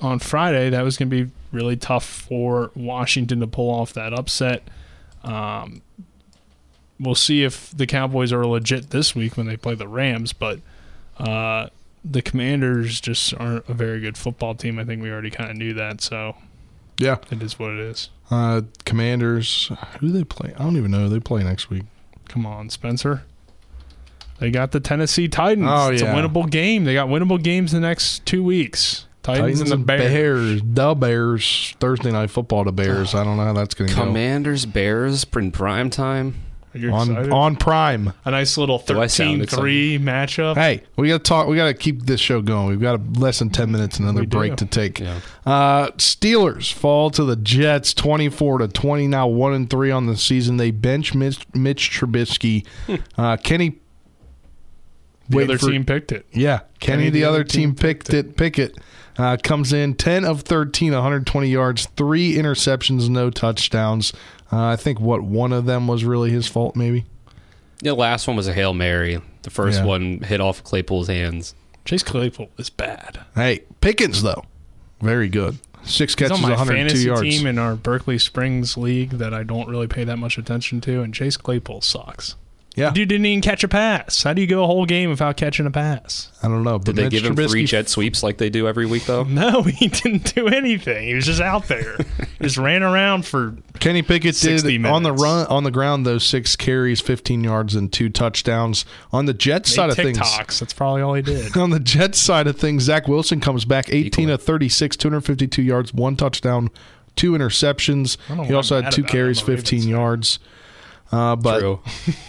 [0.00, 4.14] on Friday that was going to be really tough for Washington to pull off that
[4.14, 4.62] upset.
[5.24, 5.82] Um,
[7.00, 10.60] we'll see if the Cowboys are legit this week when they play the Rams, but
[11.18, 11.68] uh,
[12.04, 14.78] the Commanders just aren't a very good football team.
[14.78, 16.36] I think we already kind of knew that, so
[16.98, 18.10] yeah, it is what it is.
[18.30, 20.52] Uh, Commanders, who do they play?
[20.56, 21.00] I don't even know.
[21.00, 21.84] who They play next week.
[22.28, 23.24] Come on, Spencer.
[24.38, 25.68] They got the Tennessee Titans.
[25.68, 26.12] Oh, it's yeah.
[26.12, 26.84] a winnable game.
[26.84, 29.06] They got winnable games the next two weeks.
[29.22, 30.00] Titans, Titans and the Bears.
[30.00, 30.62] Bears.
[30.64, 31.76] The Bears.
[31.78, 33.14] Thursday night football to Bears.
[33.14, 34.04] I don't know how that's going to go.
[34.04, 36.36] Commanders, Bears in prime time.
[36.72, 38.12] On, on Prime.
[38.24, 40.54] A nice little 13-3 matchup.
[40.54, 41.48] Hey, we got to talk.
[41.48, 42.68] We got to keep this show going.
[42.68, 44.64] We've got a, less than ten minutes, another We break do.
[44.64, 45.00] to take.
[45.00, 45.18] Yeah.
[45.44, 49.08] Uh, Steelers fall to the Jets, twenty-four to twenty.
[49.08, 50.58] Now one and three on the season.
[50.58, 52.64] They bench Mitch, Mitch Trubisky.
[53.18, 53.78] uh, Kenny
[55.28, 56.26] The other for- team picked it.
[56.32, 58.36] Yeah, Kenny, the, other team, picked it.
[58.36, 58.78] Pickett
[59.18, 64.12] uh, comes in 10 of 13, 120 yards, three interceptions, no touchdowns.
[64.52, 67.04] Uh, I think what one of them was really his fault, maybe.
[67.78, 69.20] The last one was a hail mary.
[69.42, 69.84] The first Yeah.
[69.86, 71.54] one hit off Claypool's hands.
[71.84, 73.20] Chase Claypool is bad.
[73.34, 74.44] Hey, Pickens though,
[75.00, 75.58] very good.
[75.82, 77.22] Six He's catches, on my 102 fantasy yards.
[77.22, 81.00] team in our Berkeley Springs league that I don't really pay that much attention to,
[81.00, 82.34] and Chase Claypool sucks.
[82.80, 84.22] Yeah, Dude didn't even catch a pass.
[84.22, 86.30] How do you go a whole game without catching a pass?
[86.42, 86.78] I don't know.
[86.78, 89.04] But Did they Mitch give him Trubisky, three jet sweeps like they do every week,
[89.04, 89.24] though?
[89.40, 91.06] No, he didn't do anything.
[91.08, 91.96] He was just out there.
[92.42, 96.24] just ran around for Kenny Pickett 60 did on the run on the ground those
[96.24, 98.84] six carries, 15 yards, and two touchdowns.
[99.12, 101.56] On the Jets side made of things, That's probably all he did.
[101.56, 104.34] on the Jets side of things, Zach Wilson comes back 18 Equal.
[104.34, 106.70] of 36, 252 yards, one touchdown,
[107.16, 108.16] two interceptions.
[108.26, 109.90] I don't know He also had two carries, him on the 15 Ravens.
[109.90, 110.38] yards.
[111.12, 111.80] Uh, but True.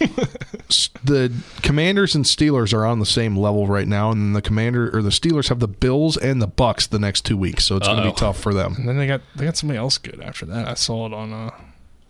[1.04, 5.02] the Commanders and Steelers are on the same level right now, and the Commander or
[5.02, 8.02] the Steelers have the Bills and the Bucks the next two weeks, so it's going
[8.02, 8.74] to be tough for them.
[8.76, 10.66] And then they got they got somebody else good after that.
[10.68, 11.50] I saw it on uh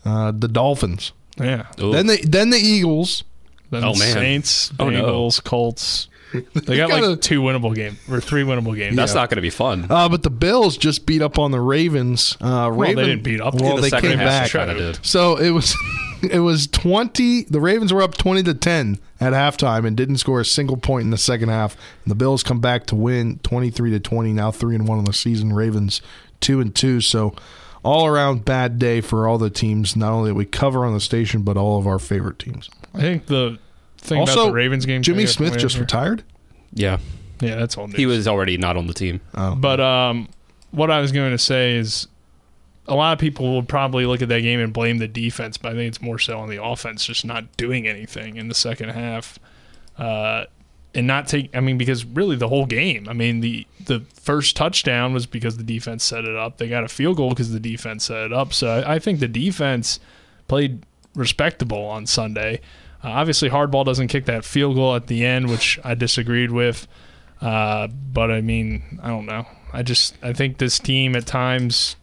[0.04, 1.66] Uh, the Dolphins, yeah.
[1.80, 1.92] Ooh.
[1.92, 3.24] then the then the Eagles.
[3.70, 4.12] Then Oh, man.
[4.12, 5.02] Saints, Oh, no.
[5.02, 6.08] Bengals, Colts.
[6.54, 8.96] They got gotta- like two winnable games or three winnable games.
[8.96, 9.86] That's not going to be fun.
[9.88, 12.36] Uh, but the Bills just beat up on the Ravens.
[12.40, 13.54] Uh, well, they didn't beat up.
[13.54, 14.50] Well, the they came back.
[14.50, 14.98] kind of did.
[15.06, 15.74] So it was
[16.30, 17.44] it was twenty.
[17.44, 21.04] The Ravens were up twenty to ten at halftime and didn't score a single point
[21.04, 21.74] in the second half.
[22.04, 24.32] And the Bills come back to win twenty three to twenty.
[24.32, 25.52] Now three and one on the season.
[25.52, 26.00] Ravens
[26.40, 27.00] two and two.
[27.00, 27.34] So
[27.84, 29.96] all around bad day for all the teams.
[29.96, 32.70] Not only that we cover on the station, but all of our favorite teams.
[32.94, 33.58] I think the
[33.98, 35.02] thing also, about the Ravens game.
[35.02, 35.82] Jimmy I Smith just over.
[35.84, 36.24] retired.
[36.72, 36.98] Yeah.
[37.40, 37.88] Yeah, that's all.
[37.88, 37.96] News.
[37.96, 39.20] He was already not on the team.
[39.34, 40.28] Oh, But um,
[40.70, 42.06] what I was going to say is,
[42.86, 45.72] a lot of people will probably look at that game and blame the defense, but
[45.72, 48.90] I think it's more so on the offense just not doing anything in the second
[48.90, 49.38] half,
[49.98, 50.44] uh,
[50.94, 51.54] and not take.
[51.56, 53.08] I mean, because really the whole game.
[53.08, 56.58] I mean, the the first touchdown was because the defense set it up.
[56.58, 58.52] They got a field goal because the defense set it up.
[58.52, 60.00] So I, I think the defense
[60.48, 62.60] played respectable on Sunday.
[63.02, 66.86] Uh, obviously, Harbaugh doesn't kick that field goal at the end, which I disagreed with.
[67.40, 69.46] Uh, but I mean, I don't know.
[69.72, 71.96] I just I think this team at times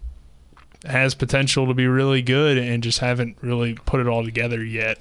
[0.86, 5.00] has potential to be really good and just haven't really put it all together yet.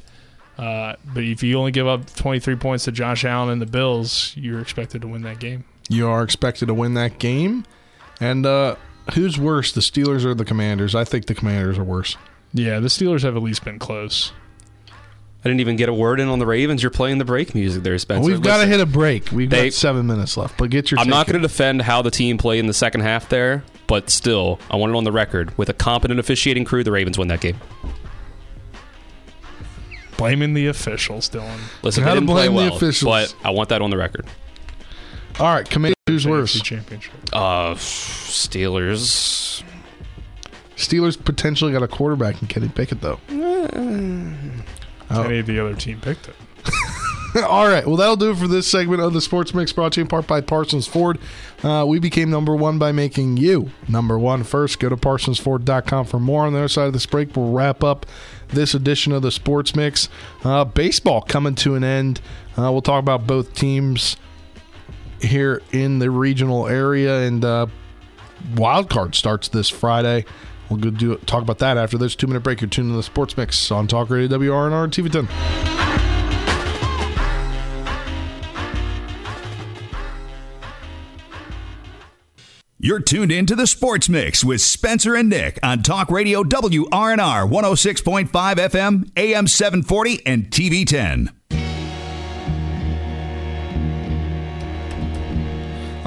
[0.57, 4.33] Uh, but if you only give up 23 points to Josh Allen and the Bills,
[4.37, 5.65] you're expected to win that game.
[5.89, 7.65] You are expected to win that game.
[8.21, 8.75] And uh,
[9.15, 10.95] who's worse, the Steelers or the Commanders?
[10.95, 12.17] I think the Commanders are worse.
[12.53, 14.33] Yeah, the Steelers have at least been close.
[15.45, 16.83] I didn't even get a word in on the Ravens.
[16.83, 18.27] You're playing the break music there, Spencer.
[18.29, 19.31] We've got to hit a break.
[19.31, 20.99] We've They- got seven minutes left, but get your.
[20.99, 24.11] I'm not going to defend how the team played in the second half there, but
[24.11, 25.57] still, I want it on the record.
[25.57, 27.57] With a competent officiating crew, the Ravens win that game.
[30.17, 31.59] Blaming the officials, Dylan.
[31.83, 33.33] Listen, Gotta they didn't play blame the officials.
[33.33, 34.27] but I want that on the record.
[35.39, 35.95] All right, Commanders.
[36.09, 36.61] Who's worse?
[36.61, 37.13] Championship.
[37.33, 39.63] Uh, Steelers.
[40.77, 43.21] Steelers potentially got a quarterback in Kenny Pickett, though.
[45.11, 45.23] Oh.
[45.23, 46.35] Any of the other team picked it.
[47.45, 47.87] All right.
[47.87, 50.09] Well, that'll do it for this segment of the Sports Mix brought to you in
[50.09, 51.19] part by Parsons Ford.
[51.63, 54.79] Uh, we became number one by making you number one first.
[54.79, 56.47] Go to parsonsford.com for more.
[56.47, 58.07] On the other side of this break, we'll wrap up
[58.49, 60.09] this edition of the Sports Mix.
[60.43, 62.21] Uh, baseball coming to an end.
[62.57, 64.17] Uh, we'll talk about both teams
[65.21, 67.67] here in the regional area, and uh,
[68.57, 70.25] wild card starts this Friday.
[70.71, 72.61] We'll go do talk about that after this two minute break.
[72.61, 75.29] You're tuning to the Sports Mix on Talk Radio WRNR TV 10.
[82.81, 87.51] You're tuned in to the Sports Mix with Spencer and Nick on Talk Radio WRNR
[87.51, 91.38] 106.5 FM, AM 740, and TV 10.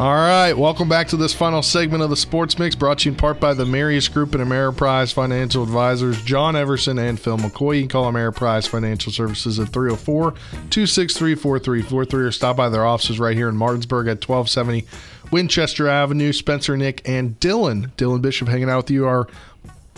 [0.02, 3.12] All right, welcome back to this final segment of the Sports Mix, brought to you
[3.12, 7.76] in part by the Marius Group and Ameriprise Financial Advisors, John Everson and Phil McCoy.
[7.76, 10.32] You can call Ameriprise Financial Services at 304
[10.72, 14.88] 263 4343 or stop by their offices right here in Martinsburg at 1270
[15.32, 16.34] Winchester Avenue.
[16.34, 17.91] Spencer, Nick, and Dylan.
[17.91, 19.28] Dylan Bishop hanging out with you, are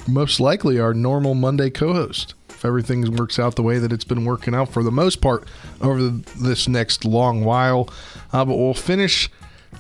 [0.06, 2.34] most likely our normal Monday co host.
[2.50, 5.48] If everything works out the way that it's been working out for the most part
[5.80, 7.88] over this next long while.
[8.34, 9.30] Uh, but we'll finish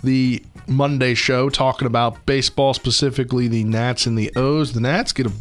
[0.03, 4.73] the Monday show talking about baseball, specifically the Nats and the O's.
[4.73, 5.31] The Nats get a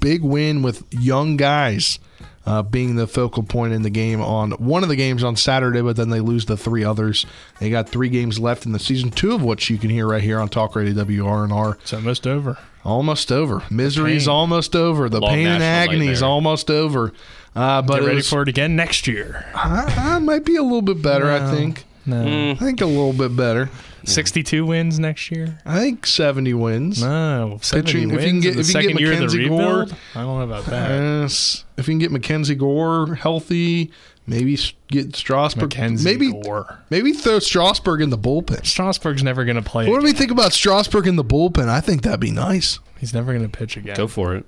[0.00, 1.98] big win with young guys
[2.44, 5.80] uh, being the focal point in the game on one of the games on Saturday,
[5.80, 7.24] but then they lose the three others.
[7.60, 10.22] They got three games left in the season, two of which you can hear right
[10.22, 11.74] here on Talk Radio WRNR.
[11.80, 12.58] It's almost over.
[12.84, 13.62] Almost over.
[13.70, 15.08] Misery's almost over.
[15.08, 17.12] The Long pain and agony is almost over.
[17.54, 19.46] Uh, but Get ready was- for it again next year.
[19.54, 21.30] I, I might be a little bit better.
[21.30, 21.84] I think.
[22.04, 22.22] No.
[22.54, 22.62] Hmm.
[22.62, 23.70] I think a little bit better.
[24.04, 25.58] 62 wins next year?
[25.64, 27.00] I think seventy wins.
[27.00, 27.58] No.
[27.62, 29.18] 70 Pitching- if you wins can get- in the if you can get year of
[29.18, 29.86] the Mackenzie Gore-
[30.16, 30.90] I don't know about that.
[30.90, 31.64] Yes.
[31.76, 33.92] If you can get Mackenzie Gore healthy,
[34.26, 35.62] maybe get Strasburg.
[35.70, 36.80] Mackenzie maybe Gore.
[36.90, 38.66] maybe throw Strasburg in the bullpen.
[38.66, 39.88] Strasburg's never going to play.
[39.88, 41.68] What do we think about Strasburg in the bullpen?
[41.68, 42.80] I think that'd be nice.
[42.98, 43.94] He's never going to pitch again.
[43.96, 44.46] Go for it.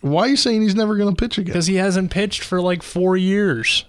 [0.00, 1.52] Why are you saying he's never going to pitch again?
[1.52, 3.84] Because he hasn't pitched for like four years.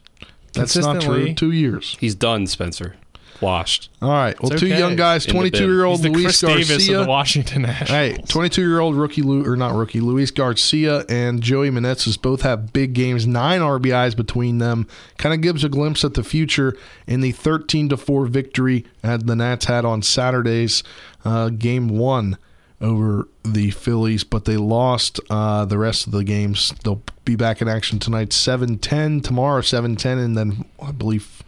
[0.54, 1.34] That's not true.
[1.34, 1.98] Two years.
[2.00, 2.96] He's done, Spencer.
[3.42, 3.90] Washed.
[4.02, 4.42] All right.
[4.42, 4.78] Well, It's two okay.
[4.80, 5.26] young guys.
[5.26, 5.52] In the bin.
[5.52, 7.00] Twenty-two year old the Luis Chris Davis Garcia.
[7.00, 7.90] of the Washington Nationals.
[7.90, 12.44] Hey, 22 year old rookie, Lu- or not rookie, Luis Garcia and Joey Meneses both
[12.44, 14.88] have big games, nine RBIs between them.
[15.18, 19.26] Kind of gives a glimpse at the future in the 13 to 4 victory that
[19.28, 20.82] the Nats had on Saturday's
[21.26, 22.38] uh, game one
[22.84, 26.74] over the Phillies, but they lost uh, the rest of the games.
[26.84, 31.44] They'll be back in action tonight, 7-10, tomorrow 7-10, and then I believe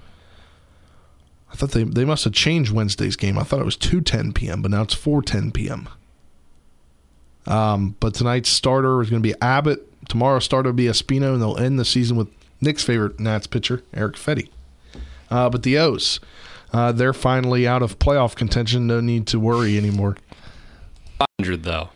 [1.55, 3.37] I thought they they must have changed Wednesday's game.
[3.39, 5.87] I thought it was 2:10 p.m., but now it's 4:10 p.m.
[7.47, 9.87] Um, but tonight's starter is going to be Abbott.
[10.09, 12.27] Tomorrow's starter will be Espino, and they'll end the season with
[12.59, 14.49] Nick's favorite Nats pitcher, Erick Fedde.
[15.29, 16.19] Uh, but the O's,
[16.73, 18.85] uh, they're finally out of playoff contention.
[18.85, 20.17] No need to worry anymore.
[21.37, 21.89] 500 though.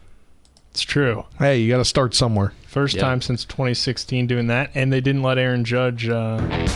[0.71, 1.25] It's true.
[1.39, 2.53] Hey, you got to start somewhere.
[2.67, 3.01] First Yeah.
[3.01, 6.67] time since 2016 doing that, and they didn't let Aaron Judge uh,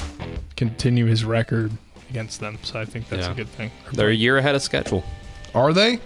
[0.56, 1.72] continue his record
[2.10, 2.58] against them.
[2.64, 3.32] So I think that's Yeah.
[3.32, 3.72] a good thing.
[3.94, 5.04] They're a year ahead of schedule.
[5.54, 6.00] Are they?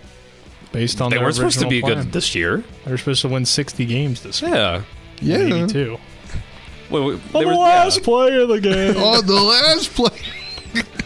[0.73, 1.95] Based on They weren't supposed to be plan.
[2.03, 2.63] good this year.
[2.85, 4.53] They were supposed to win 60 games this year.
[4.53, 4.81] Yeah.
[5.21, 5.37] Yeah.
[5.37, 5.97] Maybe two.
[6.89, 8.03] Well, we- On the were- last yeah.
[8.03, 8.95] play of the game.
[8.97, 10.19] oh, the last play.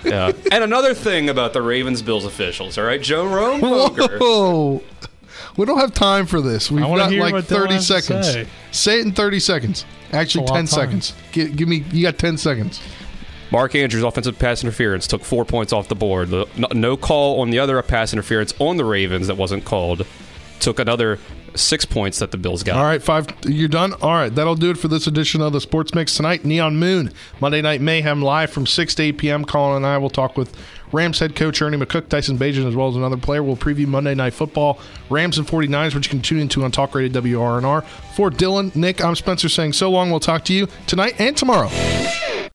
[0.04, 0.32] Yeah.
[0.52, 3.02] And another thing about the Ravens Bills officials, all right?
[3.02, 4.18] Joe Rome Poker.
[4.18, 4.82] Whoa.
[5.58, 6.72] We don't have time for this.
[6.72, 8.32] We've got like 30 seconds.
[8.32, 8.48] say.
[8.72, 9.86] Say it in 30 seconds.
[10.14, 11.14] Actually, That's a lot 10 seconds.
[11.32, 12.82] Give, give me, you got 10 seconds.
[13.52, 16.30] Mark Andrews' offensive pass interference took four points off the board.
[16.30, 20.06] The, no, no call on the other pass interference on the Ravens that wasn't called
[20.62, 21.20] took another
[21.56, 22.78] six points that the Bills got.
[22.78, 23.28] All right, five.
[23.46, 23.94] You're done.
[24.02, 26.46] All right, that'll do it for this edition of the Sports Mix tonight.
[26.46, 29.44] Neon Moon, Monday Night Mayhem, live from six to eight p.m.
[29.44, 30.56] Colin and I will talk with
[30.92, 33.44] Rams head coach Ernie McCook, Tyson Bagent, as well as another player.
[33.44, 34.80] We'll preview Monday Night Football,
[35.10, 37.84] Rams and 49ers, which you can tune into on Talk Radio WRNR.
[38.16, 40.10] For Dylan, Nick, I'm Spencer saying so long.
[40.10, 41.70] We'll talk to you tonight and tomorrow.